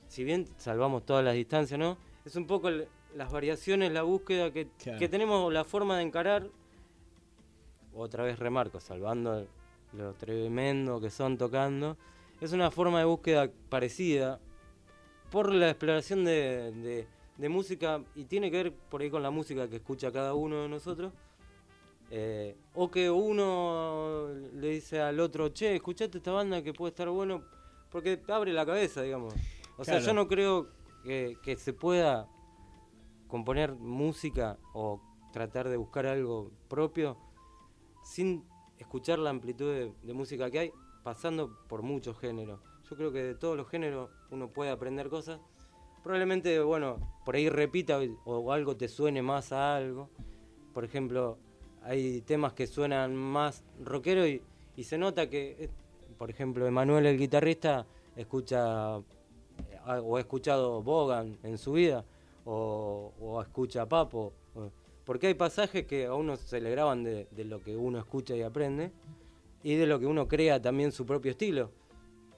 [0.08, 1.96] si bien salvamos todas las distancias, ¿no?
[2.24, 4.66] Es un poco las variaciones, la búsqueda que,
[5.08, 6.48] tenemos, la forma de encarar.
[7.94, 9.46] Otra vez remarco, salvando
[9.92, 11.96] lo tremendo que son tocando.
[12.40, 14.40] Es una forma de búsqueda parecida
[15.30, 17.06] por la exploración de,
[17.38, 20.68] música y tiene que ver por ahí con la música que escucha cada uno de
[20.68, 21.12] nosotros.
[22.10, 27.08] Eh, o que uno le dice al otro, che, escuchate esta banda que puede estar
[27.08, 27.42] bueno,
[27.92, 29.34] porque abre la cabeza, digamos.
[29.76, 30.68] O sea, yo no creo
[31.04, 32.28] que, que se pueda
[33.28, 35.00] componer música o
[35.32, 37.16] tratar de buscar algo propio
[38.04, 38.44] sin
[38.78, 42.60] escuchar la amplitud de, música que hay, pasando por muchos géneros.
[42.90, 45.40] Yo creo que de todos los géneros uno puede aprender cosas.
[46.02, 50.10] Probablemente, bueno, por ahí repita o, algo te suene más a algo.
[50.74, 51.38] Por ejemplo,
[51.82, 54.42] hay temas que suenan más rockero y,
[54.76, 55.70] y se nota que,
[56.16, 57.86] por ejemplo, Emanuel el guitarrista
[58.16, 62.04] escucha eh, o ha escuchado Bogan en su vida
[62.44, 64.32] o, escucha Papo.
[65.04, 68.42] Porque hay pasajes que a uno se le graban de, lo que uno escucha y
[68.42, 68.92] aprende
[69.62, 71.70] y de lo que uno crea también su propio estilo.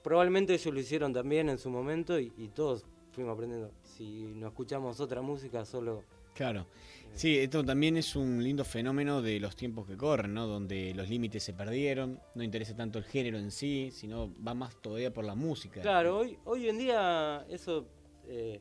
[0.02, 3.70] Probablemente ellos lo hicieron también en su momento y, todos fuimos aprendiendo.
[3.82, 6.02] Si no escuchamos otra música, solo...
[6.34, 6.66] Claro.
[7.15, 10.47] Sí, esto también es un lindo fenómeno de los tiempos que corren, ¿no?
[10.47, 14.74] Donde los límites se perdieron, no interesa tanto el género en sí, sino va más
[14.82, 15.81] todavía por la música.
[15.81, 17.86] Claro, hoy, hoy en día eso
[18.27, 18.61] eh,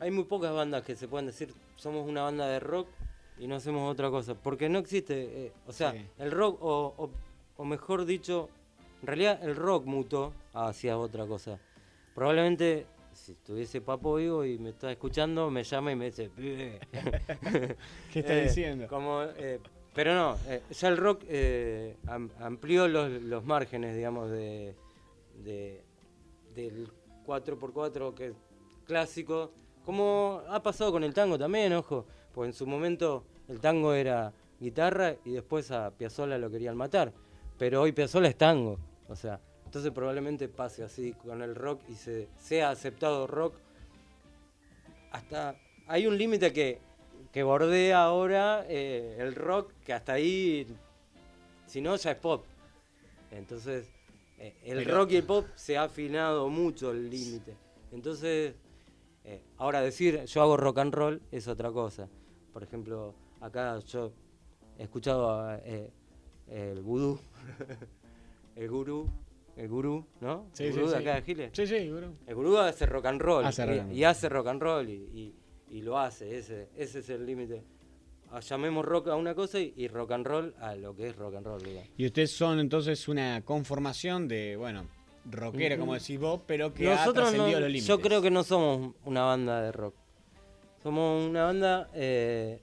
[0.00, 2.88] hay muy pocas bandas que se pueden decir somos una banda de rock
[3.38, 4.34] y no hacemos otra cosa.
[4.34, 7.10] Porque no existe, eh, o sea, el rock, o,
[7.64, 8.48] mejor dicho,
[9.00, 11.58] en realidad el rock mutó hacia otra cosa.
[12.14, 18.18] Probablemente si estuviese Papo vivo y me está escuchando, me llama y me dice, ¿qué
[18.18, 18.86] está eh, diciendo?
[18.88, 19.60] Como, eh,
[19.94, 20.36] pero no,
[20.70, 21.24] ya el rock
[22.38, 24.74] amplió los, márgenes, digamos, de,
[25.44, 25.84] de,
[26.54, 26.88] del
[27.26, 28.34] 4x4 que es
[28.86, 29.52] clásico
[29.84, 34.32] como ha pasado con el tango también, ojo, pues en su momento el tango era
[34.60, 37.12] guitarra y después a Piazzolla lo querían matar,
[37.58, 38.78] pero hoy Piazzolla es tango,
[39.08, 39.40] o sea,
[39.72, 43.54] entonces probablemente pase así con el rock y se sea aceptado rock.
[45.10, 46.78] Hasta hay un límite que,
[47.32, 50.66] que bordea ahora eh, el rock, que hasta ahí,
[51.64, 52.44] si no, ya es pop.
[53.30, 53.88] Entonces,
[54.36, 57.56] eh, el rock y el pop se ha afinado mucho el límite.
[57.92, 58.54] Entonces,
[59.24, 62.10] eh, ahora decir yo hago rock and roll es otra cosa.
[62.52, 64.12] Por ejemplo, acá yo
[64.78, 65.90] he escuchado eh,
[66.48, 67.18] el gurú,
[68.54, 69.08] el gurú,
[69.56, 70.48] el gurú, ¿no?
[70.52, 71.50] Sí, el gurú de acá de Giles.
[71.52, 72.16] Sí, sí, el gurú.
[72.26, 73.44] El gurú hace rock and roll.
[73.92, 75.34] y, hace rock and roll y,
[75.82, 77.64] lo hace, ese, ese es el límite.
[78.30, 81.34] Ah, llamemos rock a una cosa y, rock and roll a lo que es rock
[81.36, 81.62] and roll.
[81.96, 84.86] Y ustedes son entonces una conformación de, bueno,
[85.30, 87.86] rockera, como decís vos, pero que ha trascendido los límites.
[87.86, 89.94] Yo creo que no somos una banda de rock.
[90.82, 92.62] Somos una banda eh,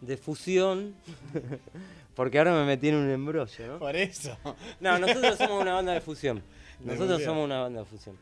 [0.00, 0.94] de fusión.
[2.14, 3.78] porque ahora me metí en un embrollo, ¿no?
[3.78, 4.36] Por eso.
[4.80, 6.42] No, nosotros somos una banda de fusión.
[6.80, 8.16] Nosotros somos una banda de fusión.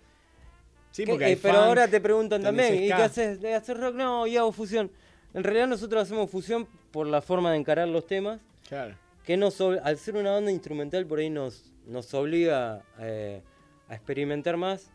[0.93, 3.41] Sí, porque eh, pero ahora te preguntan también, ¿y qué haces?
[3.41, 3.95] ¿De hacer rock?
[3.95, 4.91] No, y hago fusión.
[5.35, 8.41] En realidad nosotros hacemos fusión por la forma de encarar los temas.
[8.69, 8.97] Claro.
[9.25, 13.43] Que nos, al ser una banda instrumental por ahí nos, nos obliga eh,
[13.89, 14.91] a experimentar más.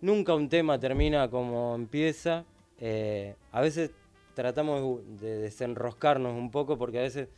[0.00, 2.44] Nunca un tema termina como empieza.
[2.78, 3.90] Eh, a veces
[4.34, 7.28] tratamos de desenroscarnos un poco porque a veces...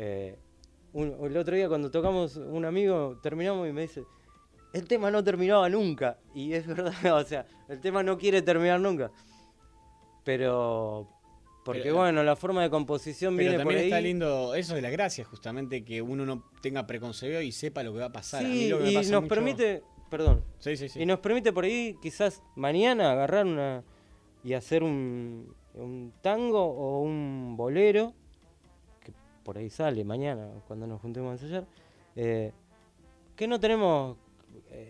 [0.00, 0.38] Eh,
[0.94, 4.04] el otro día cuando tocamos un amigo terminamos y me dice,
[4.72, 6.18] el tema no terminaba nunca.
[6.34, 9.10] Y es verdad, o sea, el tema no quiere terminar nunca.
[10.24, 11.08] Pero,
[11.64, 13.88] porque bueno, la forma de composición pero viene también por ahí.
[13.88, 17.92] está lindo, eso es la gracia, justamente, que uno no tenga preconcebido y sepa lo
[17.92, 18.42] que va a pasar.
[18.42, 20.44] Sí, y nos permite, perdón.
[20.58, 21.00] Sí, sí, sí.
[21.02, 23.82] Y nos permite por ahí quizás mañana agarrar una
[24.44, 28.14] y hacer un, un tango o un bolero,
[29.48, 31.66] por ahí sale mañana cuando nos juntemos a ensayar,
[32.16, 32.52] eh,
[33.34, 34.18] que no tenemos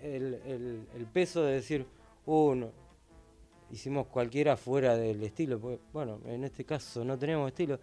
[0.02, 1.86] el, el, peso de decir,
[2.26, 2.64] uh,
[3.70, 5.60] hicimos cualquiera fuera del estilo.
[5.92, 7.78] bueno, en este caso no tenemos estilo,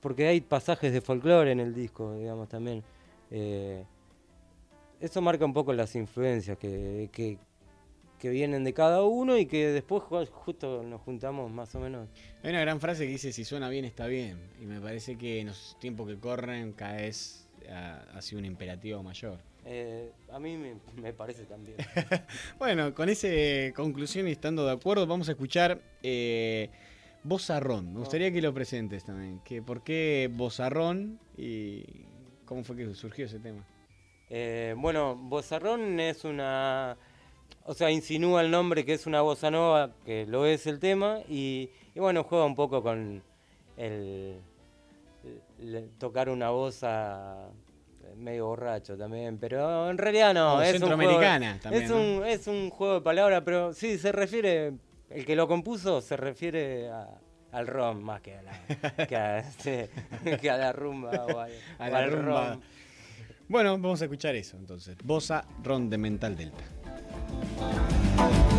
[0.00, 2.84] porque hay pasajes de folclore en el disco, digamos, también.
[3.32, 3.84] Eh,
[5.00, 7.36] eso marca un poco las influencias que,
[8.30, 12.08] vienen de cada uno y que después justo nos juntamos más o menos.
[12.42, 14.38] Hay una gran frase que dice, si suena bien, está bien.
[14.60, 19.02] Y me parece que en los tiempos que corren cada vez ha, sido un imperativo
[19.02, 19.38] mayor.
[19.66, 20.58] Eh, a mí
[20.96, 21.76] me, parece también.
[22.58, 23.28] bueno, con esa
[23.74, 26.70] conclusión y estando de acuerdo, vamos a escuchar eh,
[27.22, 27.94] Bozarrón.
[27.94, 29.40] Me gustaría que lo presentes también.
[29.44, 31.84] Que, ¿Por qué Bozarrón y
[32.44, 33.66] cómo fue que surgió ese tema?
[34.28, 36.96] Eh, bueno, Bozarrón es una.
[37.64, 41.20] O sea, insinúa el nombre que es una bossa nova, que lo es el tema,
[41.28, 43.22] y, bueno, juega un poco con
[43.76, 44.36] el,
[45.98, 47.48] tocar una bossa
[48.16, 50.60] medio borracho también, pero en realidad no.
[50.62, 51.84] es centroamericana un también.
[51.84, 54.74] Es, un, es un juego de palabras, pero sí, se refiere.
[55.10, 56.90] El que lo compuso se refiere
[57.52, 59.44] al ron más que a la, que a,
[60.40, 62.58] que a la rumba o, a la rumba.
[63.48, 64.96] Bueno, vamos a escuchar eso entonces.
[65.04, 66.64] Bosa Ron de Mental Delta.
[68.18, 68.53] Eh,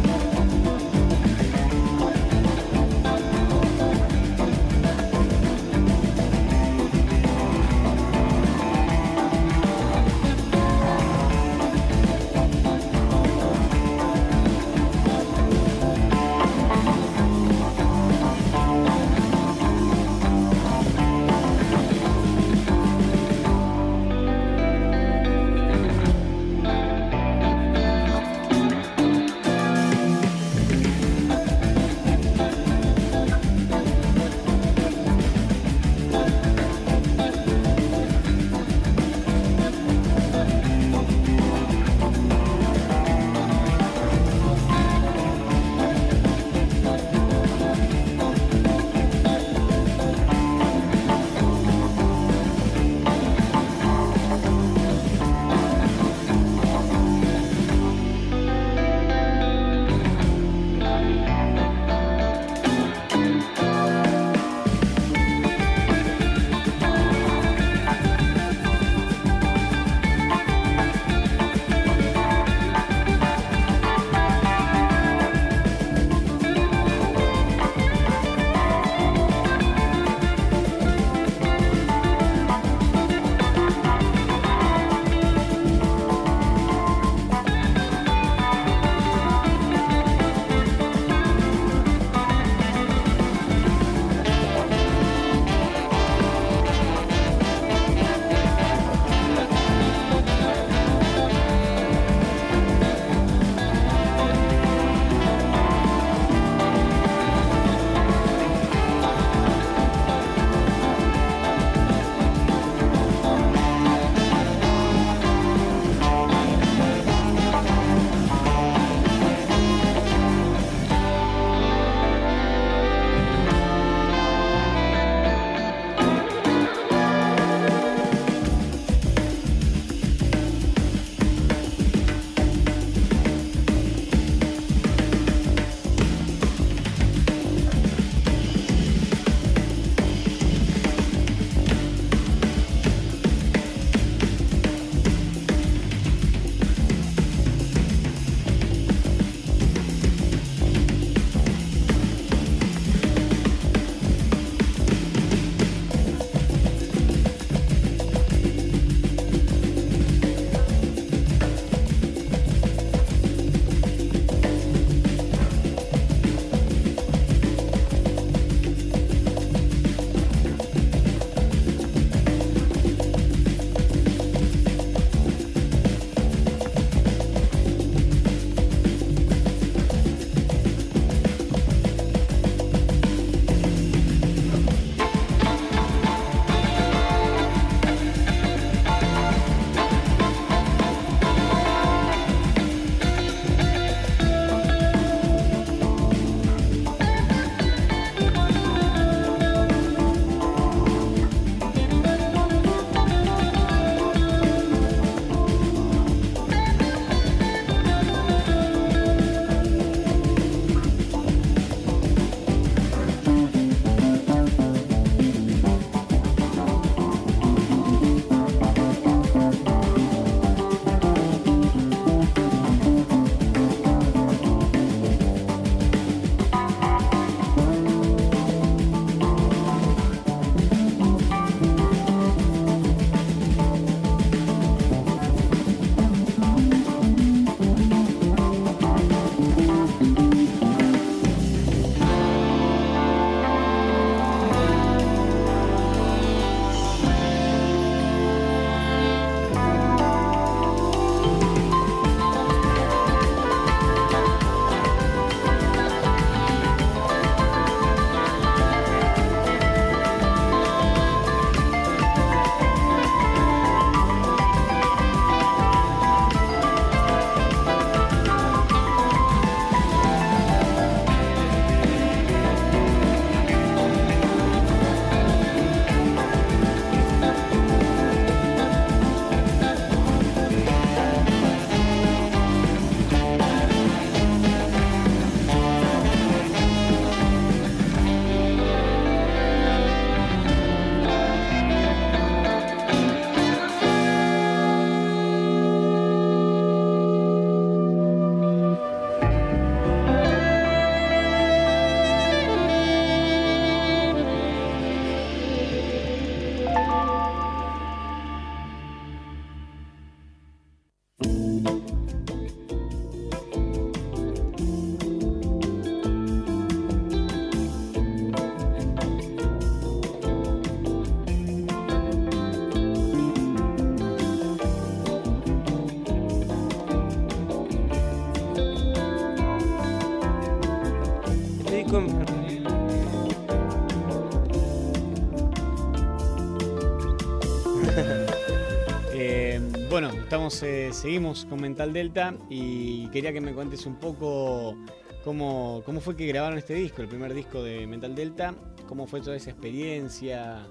[340.46, 344.76] eh, seguimos con Mental Delta y quería que me cuentes un poco
[345.24, 348.54] cómo, cómo fue que grabaron este disco, el primer disco de Mental Delta,
[348.88, 350.68] cómo fue toda esa experiencia,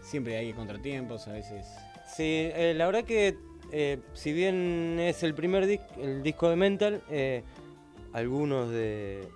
[0.00, 1.66] siempre hay contratiempos a veces.
[2.06, 2.22] Sí,
[2.54, 3.36] eh, la verdad que
[4.14, 5.64] si bien es el primer
[5.98, 7.02] el disco de Mental,
[8.12, 9.26] algunos de...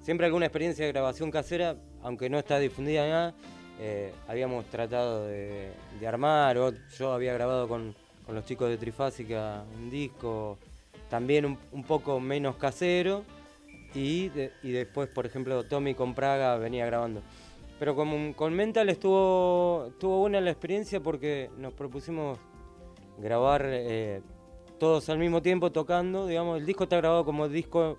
[0.00, 3.34] Siempre alguna experiencia de grabación casera, aunque no está difundida nada,
[3.80, 5.72] eh, habíamos tratado de,
[6.06, 6.56] armar,
[6.96, 7.94] yo había grabado con,
[8.32, 10.58] los chicos de Trifásica un disco
[11.08, 13.22] también un, poco menos casero
[13.94, 17.22] y, después, por ejemplo, Tommy con Praga venía grabando.
[17.78, 22.38] Pero con, con Mental estuvo, estuvo buena la experiencia porque nos propusimos
[23.18, 24.22] grabar eh,
[24.78, 27.98] todos al mismo tiempo tocando, digamos, el disco está grabado como disco,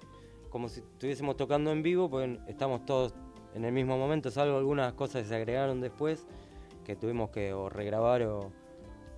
[0.50, 3.14] como si estuviésemos tocando en vivo, porque estamos todos
[3.54, 6.28] en el mismo momento, salvo algunas cosas que se agregaron después,
[6.84, 8.52] que tuvimos que o regrabar o,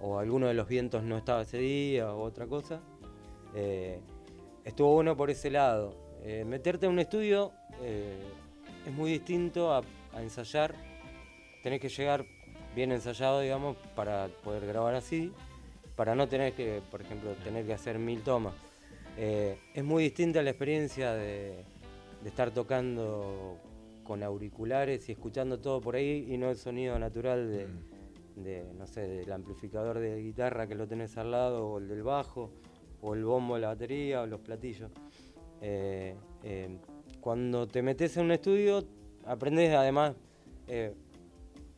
[0.01, 2.81] o alguno de los vientos no estaba ese día o otra cosa.
[3.55, 3.99] Eh,
[4.63, 5.93] estuvo bueno por ese lado.
[6.23, 7.51] Eh, meterte en un estudio
[7.81, 8.17] eh,
[8.85, 9.83] es muy distinto a,
[10.19, 10.73] ensayar.
[11.61, 12.25] Tenés que llegar
[12.75, 15.31] bien ensayado, digamos, para poder grabar así,
[15.95, 18.53] para no tener que, por ejemplo, tener que hacer mil tomas.
[19.17, 21.65] es muy distinta la experiencia de,
[22.23, 23.57] de estar tocando
[24.03, 27.96] con auriculares y escuchando todo por ahí y no el sonido natural de, mm.
[28.37, 32.51] No sé, del amplificador de guitarra que lo tenés al lado, o el del bajo,
[33.01, 34.91] o el bombo de la batería, o los platillos.
[35.61, 36.77] Eh, eh,
[37.19, 38.83] cuando te metes en un estudio,
[39.25, 40.15] aprendes además
[40.67, 40.93] eh,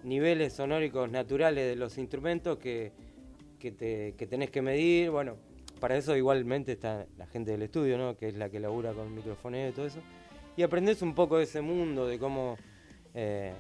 [0.04, 2.92] niveles sonóricos naturales de los instrumentos que,
[3.58, 5.10] que, te, que tenés que medir.
[5.10, 5.38] Bueno,
[5.80, 8.18] para eso igualmente está la gente del estudio, ¿no?
[8.18, 10.00] que es la que labura con microfoneo y todo eso
[10.60, 12.58] y aprendes un poco de ese mundo, de cómo
[13.14, 13.54] eh,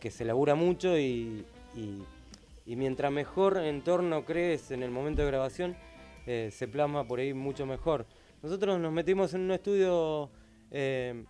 [0.00, 1.44] que se labura mucho y,
[2.66, 5.76] mientras mejor entorno crees en el momento de grabación,
[6.26, 8.06] eh, se plasma por ahí mucho mejor.
[8.42, 10.30] Nosotros nos metimos en un estudio
[10.70, 11.24] eh,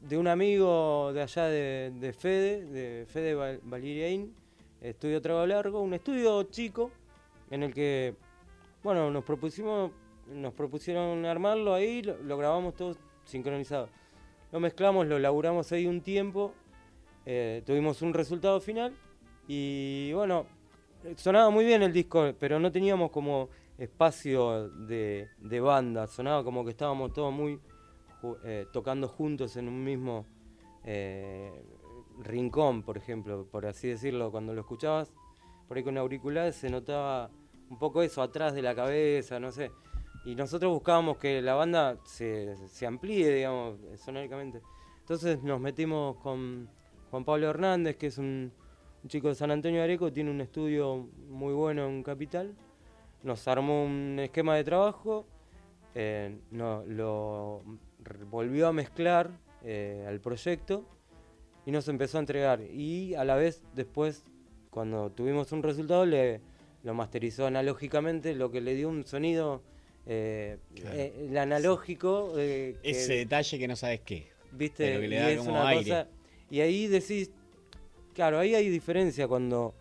[0.00, 4.34] de un amigo de allá de, Fede, de Fede Valiriain,
[4.80, 6.90] Estudio Trago Largo, un estudio chico
[7.50, 8.14] en el que,
[8.82, 9.90] bueno, nos propusimos,
[10.28, 13.88] nos propusieron armarlo ahí, lo grabamos todos sincronizado.
[14.52, 16.52] Lo mezclamos, lo laburamos ahí un tiempo,
[17.24, 18.94] eh, tuvimos un resultado final
[19.46, 20.46] y bueno,
[21.16, 23.48] sonaba muy bien el disco, pero no teníamos como
[23.78, 25.28] espacio de,
[25.62, 27.60] banda, sonaba como que estábamos todos muy
[28.44, 30.26] eh, tocando juntos en un mismo
[30.84, 31.52] eh,
[32.18, 35.12] rincón, por ejemplo, por así decirlo, cuando lo escuchabas
[35.68, 37.30] por ahí con auriculares se notaba
[37.68, 39.70] un poco eso atrás de la cabeza, no sé.
[40.24, 42.56] Y nosotros buscábamos que la banda se,
[42.86, 44.60] amplíe, digamos, sonóricamente.
[45.00, 46.68] Entonces nos metimos con
[47.10, 48.52] Juan Pablo Hernández, que es un,
[49.08, 52.54] chico de San Antonio de Areco, tiene un estudio muy bueno en Capital.
[53.22, 55.26] Nos armó un esquema de trabajo,
[55.94, 57.62] eh, lo
[58.30, 59.30] volvió a mezclar
[59.64, 60.84] eh, al proyecto
[61.64, 62.60] y nos empezó a entregar.
[62.60, 64.24] Y a la vez, después,
[64.70, 66.40] cuando tuvimos un resultado, le,
[66.82, 69.62] lo masterizó analógicamente, lo que le dio un sonido
[70.06, 70.58] eh,
[71.28, 72.38] el analógico.
[72.38, 74.28] Ese detalle que no sabes qué.
[74.52, 75.36] ¿Viste?
[75.38, 76.08] Cosa,
[76.50, 77.30] y ahí decís,
[78.16, 79.74] claro, ahí hay diferencia cuando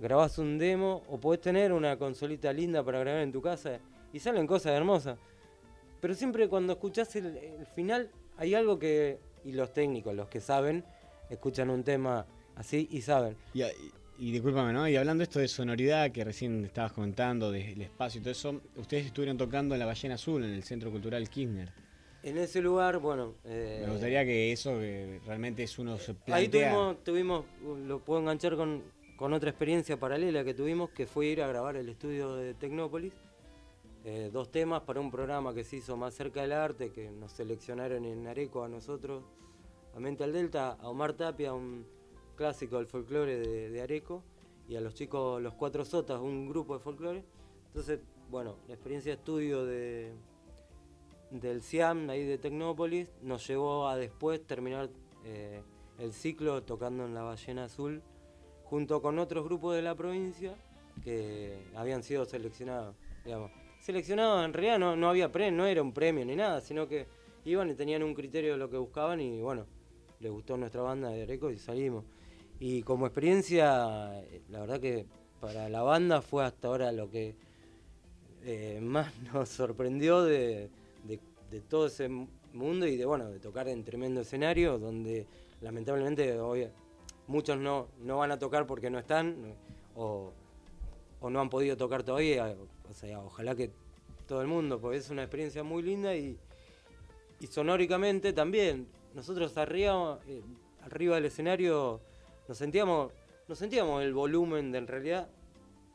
[0.00, 3.78] grabás un demo o podés tener una consolita linda para grabar en tu casa
[4.12, 5.16] y salen cosas hermosas.
[6.00, 10.84] Pero siempre cuando escuchás el, final hay algo que, y los técnicos, los que saben,
[11.30, 12.26] escuchan un tema
[12.56, 13.36] así y saben.
[13.54, 14.88] Y, discúlpame, ¿no?
[14.88, 19.06] Y hablando esto de sonoridad que recién estabas comentando, del espacio y todo eso, ustedes
[19.06, 21.72] estuvieron tocando en la Ballena Azul, en el Centro Cultural Kirchner.
[22.22, 23.34] En ese lugar, bueno...
[23.44, 26.36] Eh, Me gustaría que eso que realmente es uno se plantea...
[26.36, 27.44] Ahí tuvimos, tuvimos,
[27.86, 28.82] lo puedo enganchar con,
[29.16, 33.12] con otra experiencia paralela que tuvimos, que fue ir a grabar el estudio de Tecnópolis.
[34.04, 37.32] Eh, dos temas para un programa que se hizo más cerca del arte, que nos
[37.32, 39.22] seleccionaron en Areco a nosotros,
[39.94, 41.84] a Mental Delta, a Omar Tapia, un
[42.36, 44.22] clásico del folclore de, Areco
[44.68, 47.24] y a los chicos Los Cuatro Sotas, un grupo de folclore.
[47.66, 48.00] Entonces,
[48.30, 50.12] bueno, la experiencia de estudio de,
[51.30, 54.88] del CIAM, ahí de Tecnópolis, nos llevó a después terminar
[55.24, 55.62] eh,
[55.98, 58.02] el ciclo tocando en la Ballena Azul,
[58.64, 60.56] junto con otros grupos de la provincia
[61.02, 63.50] que habían sido seleccionados, digamos.
[63.80, 67.06] Seleccionados en realidad no, no había premio, no era un premio ni nada, sino que
[67.44, 69.66] iban y tenían un criterio de lo que buscaban y bueno,
[70.20, 72.04] les gustó nuestra banda de Areco y salimos.
[72.60, 75.06] Y como experiencia, la verdad que
[75.40, 77.36] para la banda fue hasta ahora lo que
[78.42, 80.70] eh, más nos sorprendió de,
[81.68, 85.26] todo ese mundo y de bueno de tocar en tremendo escenario donde
[85.60, 86.68] lamentablemente hoy
[87.26, 89.54] muchos no, no van a tocar porque no están
[89.94, 90.32] o,
[91.20, 92.56] o no han podido tocar todavía.
[92.90, 93.70] O sea, ojalá que
[94.26, 96.38] todo el mundo, porque es una experiencia muy linda y,
[97.40, 98.88] y sonóricamente también.
[99.14, 100.42] Nosotros arriba, eh,
[100.82, 102.00] arriba del escenario
[102.46, 103.12] nos sentíamos,
[103.48, 105.28] nos sentíamos el volumen de en realidad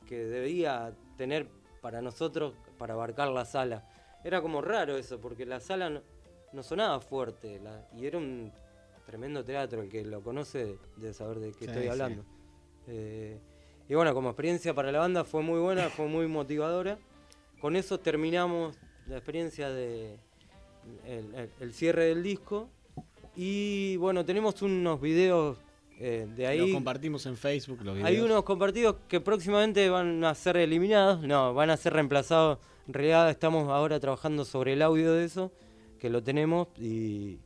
[0.08, 1.48] que debía tener
[1.82, 3.88] para nosotros para abarcar la sala.
[4.24, 6.02] Era como raro eso, porque la sala
[6.52, 7.60] no, sonaba fuerte
[7.98, 8.52] y era un
[9.06, 9.82] tremendo teatro.
[9.82, 12.24] El que lo conoce debe saber de qué estoy hablando.
[12.88, 13.40] Eh,
[13.90, 16.98] y bueno, como experiencia para la banda fue muy buena, fue muy motivadora.
[17.60, 18.78] Con eso terminamos
[19.08, 20.20] la experiencia de
[21.06, 22.70] el, cierre del disco.
[23.36, 25.58] Y bueno, tenemos unos videos
[26.04, 26.60] eh, de ahí.
[26.60, 28.10] Los compartimos en Facebook los videos.
[28.10, 32.60] Hay unos compartidos que próximamente van a ser eliminados, no, van a ser reemplazados.
[32.88, 35.52] En realidad estamos ahora trabajando sobre el audio de eso,
[36.00, 37.40] que lo tenemos y,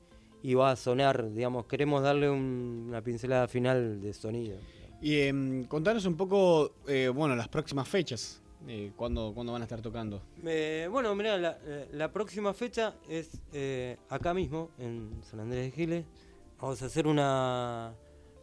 [0.55, 4.57] va a sonar, digamos, queremos darle una pincelada final de sonido.
[5.01, 8.41] Y em, contanos un poco, eh, bueno, las próximas fechas.
[8.67, 10.21] Eh, ¿cuándo, van a estar tocando?
[10.43, 11.59] Eh, bueno, mira, la,
[11.91, 16.05] la, próxima fecha es eh, acá mismo, en San Andrés de Giles.
[16.59, 17.93] Vamos a hacer una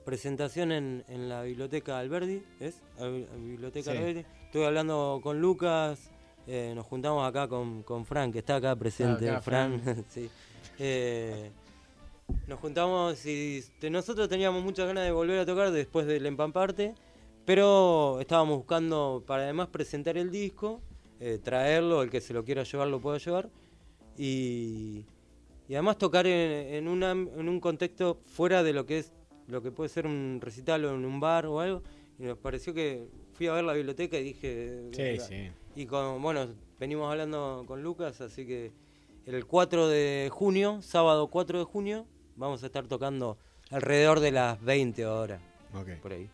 [0.04, 2.82] presentación en, en la biblioteca Alberdi, ¿es?
[2.98, 4.24] La biblioteca Alberdi.
[4.44, 6.10] Estuve hablando con Lucas,
[6.46, 9.40] nos juntamos acá con, con Fran, que está acá presente.
[9.40, 10.30] Fran, sí.
[12.46, 16.94] nos juntamos y nosotros teníamos muchas ganas de volver a tocar después del Empamparte,
[17.44, 20.80] pero estábamos buscando para además presentar el disco,
[21.20, 23.50] eh, traerlo, el que se lo quiera llevar lo pueda llevar,
[24.16, 25.04] y,
[25.68, 29.12] y además tocar en, una, en un contexto fuera de lo que es
[29.48, 31.82] lo que puede ser un recital o en un bar o algo,
[32.18, 34.90] y nos pareció que fui a ver la biblioteca y dije...
[34.92, 35.50] Sí, sí.
[35.76, 36.48] Y con, bueno,
[36.78, 38.72] venimos hablando con Lucas, así que
[39.26, 42.06] el 4 de junio, sábado 4 de junio,
[42.36, 43.38] vamos a estar tocando
[43.70, 45.40] alrededor de las 20 horas.
[46.00, 46.30] Por ahí.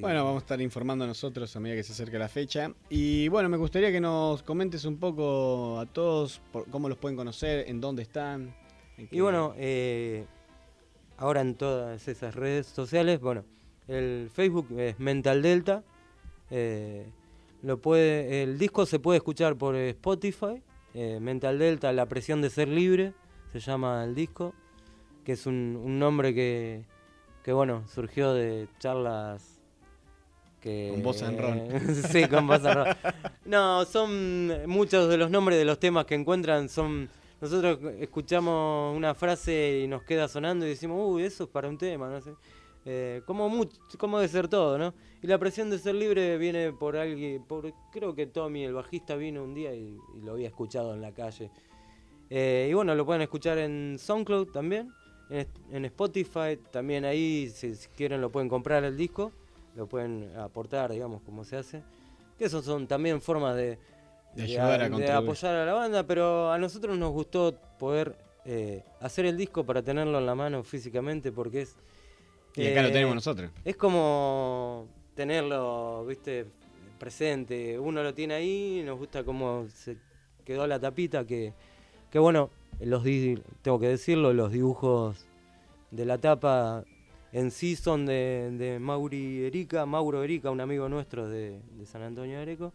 [0.00, 2.72] Bueno, vamos a estar informando nosotros a medida que se acerque la fecha.
[2.90, 7.68] Y bueno, me gustaría que nos comentes un poco a todos cómo los pueden conocer,
[7.68, 8.54] en dónde están.
[8.98, 10.26] y bueno, eh,
[11.16, 13.44] ahora en todas esas redes sociales, bueno,
[13.88, 15.82] el Facebook es Mental Delta.
[16.50, 17.06] Eh,
[17.62, 20.62] lo puede, el disco se puede escuchar por Spotify.
[20.94, 23.12] Eh, Mental Delta, La presión de ser libre,
[23.52, 24.54] se llama el disco
[25.24, 26.84] que es un, nombre que,
[27.42, 29.60] que, bueno, surgió de charlas
[30.60, 30.90] que...
[30.92, 31.94] Con voz en ron.
[32.10, 32.86] sí, con voz en ron.
[33.44, 37.08] No, son muchos de los nombres de los temas que encuentran son...
[37.44, 41.76] Nosotros escuchamos una frase y nos queda sonando y decimos, uy, eso es para un
[41.76, 42.32] tema, no sé.
[42.86, 44.94] Eh, como, mucho, como de ser todo, ¿no?
[45.20, 49.14] Y la presión de ser libre viene por alguien, por, creo que Tommy, el bajista,
[49.16, 51.50] vino un día y, lo había escuchado en la calle.
[52.30, 54.90] Eh, y bueno, lo pueden escuchar en SoundCloud también
[55.28, 59.32] en, Spotify, también ahí, si, quieren, lo pueden comprar el disco,
[59.76, 61.82] lo pueden aportar, digamos, como se hace.
[62.38, 63.78] Que esos son también formas de,
[65.18, 69.82] apoyar a la banda, pero a nosotros nos gustó poder eh, hacer el disco para
[69.82, 71.76] tenerlo en la mano físicamente, porque es.
[72.56, 73.50] Y acá lo tenemos eh, nosotros.
[73.64, 76.46] Es como tenerlo, viste,
[76.98, 77.78] presente.
[77.78, 79.96] Uno lo tiene ahí, nos gusta cómo se
[80.44, 81.52] quedó la tapita, que,
[82.10, 82.50] que bueno,
[82.80, 83.02] los
[83.62, 85.26] tengo que decirlo, los dibujos
[85.90, 86.84] de la tapa
[87.32, 92.42] en sí son de, Mauri Erika, Mauro Erika, un amigo nuestro de, San Antonio de
[92.42, 92.72] Areco.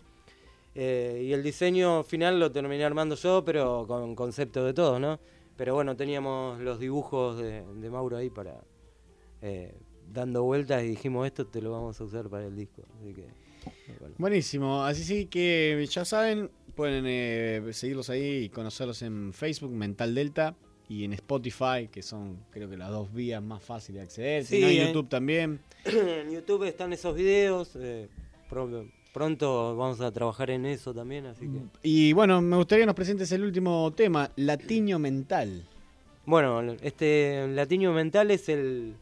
[0.82, 5.20] Eh, y el diseño final lo terminé armando yo, pero con concepto de todo, ¿no?
[5.58, 8.64] Pero bueno, teníamos los dibujos de, Mauro ahí para
[9.42, 9.76] eh,
[10.10, 12.84] dando vueltas y dijimos esto te lo vamos a usar para el disco.
[14.18, 20.16] Buenísimo, así sí que ya saben, Pueden eh, seguirlos ahí y conocerlos en Facebook, Mental
[20.16, 20.56] Delta,
[20.88, 24.46] y en Spotify, que son creo que las dos vías más fáciles de acceder.
[24.46, 25.60] Sí, en YouTube también.
[25.86, 27.76] En YouTube están esos videos.
[27.76, 28.08] Eh,
[29.14, 31.60] pronto vamos a trabajar en eso también, así que...
[31.84, 35.66] Y bueno, me gustaría que nos presentes el último tema, Latiño Mental.
[36.26, 38.96] Bueno, este Latiño Mental es el,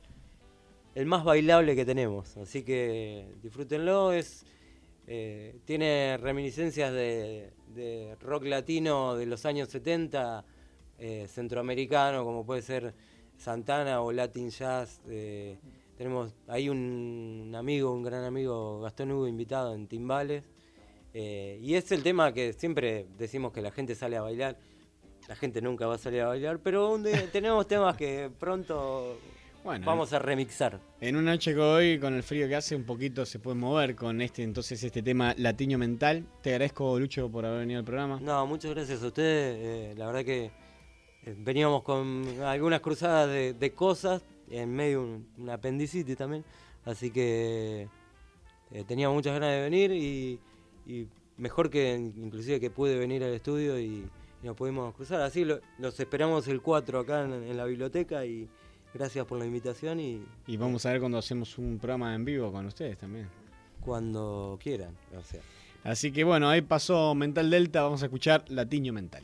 [0.96, 4.14] el más bailable que tenemos, así que disfrútenlo.
[4.14, 4.46] Es
[5.10, 7.54] eh, tiene reminiscencias de,
[8.20, 10.44] rock latino de los años 70,
[11.00, 12.94] eh, centroamericano, como puede ser
[13.38, 15.00] Santana o Latin Jazz.
[15.08, 15.58] Eh,
[15.98, 20.44] tenemos ahí un amigo, un gran amigo, Gastón Hugo, invitado en Timbales.
[21.14, 24.58] y es el tema que siempre decimos que la gente sale a bailar.
[25.28, 26.98] La gente nunca va a salir a bailar, pero
[27.34, 29.18] tenemos temas que pronto
[29.84, 30.80] Vamos a remixar.
[31.02, 33.96] En una noche que hoy, con el frío que hace, un poquito se puede mover
[33.96, 36.26] con este entonces este tema latiño mental.
[36.42, 38.18] Te agradezco, Lucho, por haber venido al programa.
[38.22, 39.58] No, muchas gracias a ustedes.
[39.60, 45.50] Eh, la verdad que eh, veníamos con algunas cruzadas de, cosas, en medio un, un
[45.50, 46.44] apendicitis también.
[46.86, 47.88] Así que
[48.72, 50.40] eh, tenía muchas ganas de venir y,
[50.86, 51.08] y
[51.38, 54.06] mejor que inclusive que puede venir al estudio y,
[54.44, 55.22] nos pudimos cruzar.
[55.22, 58.48] Así los esperamos el 4 acá en, la biblioteca y
[58.94, 60.00] gracias por la invitación.
[60.00, 63.28] Y, y vamos a ver cuando hacemos un programa en vivo con ustedes también.
[63.82, 65.42] Cuando quieran, o sea.
[65.84, 69.24] Así que bueno, ahí pasó Mental Delta, vamos a escuchar Latiño Mental.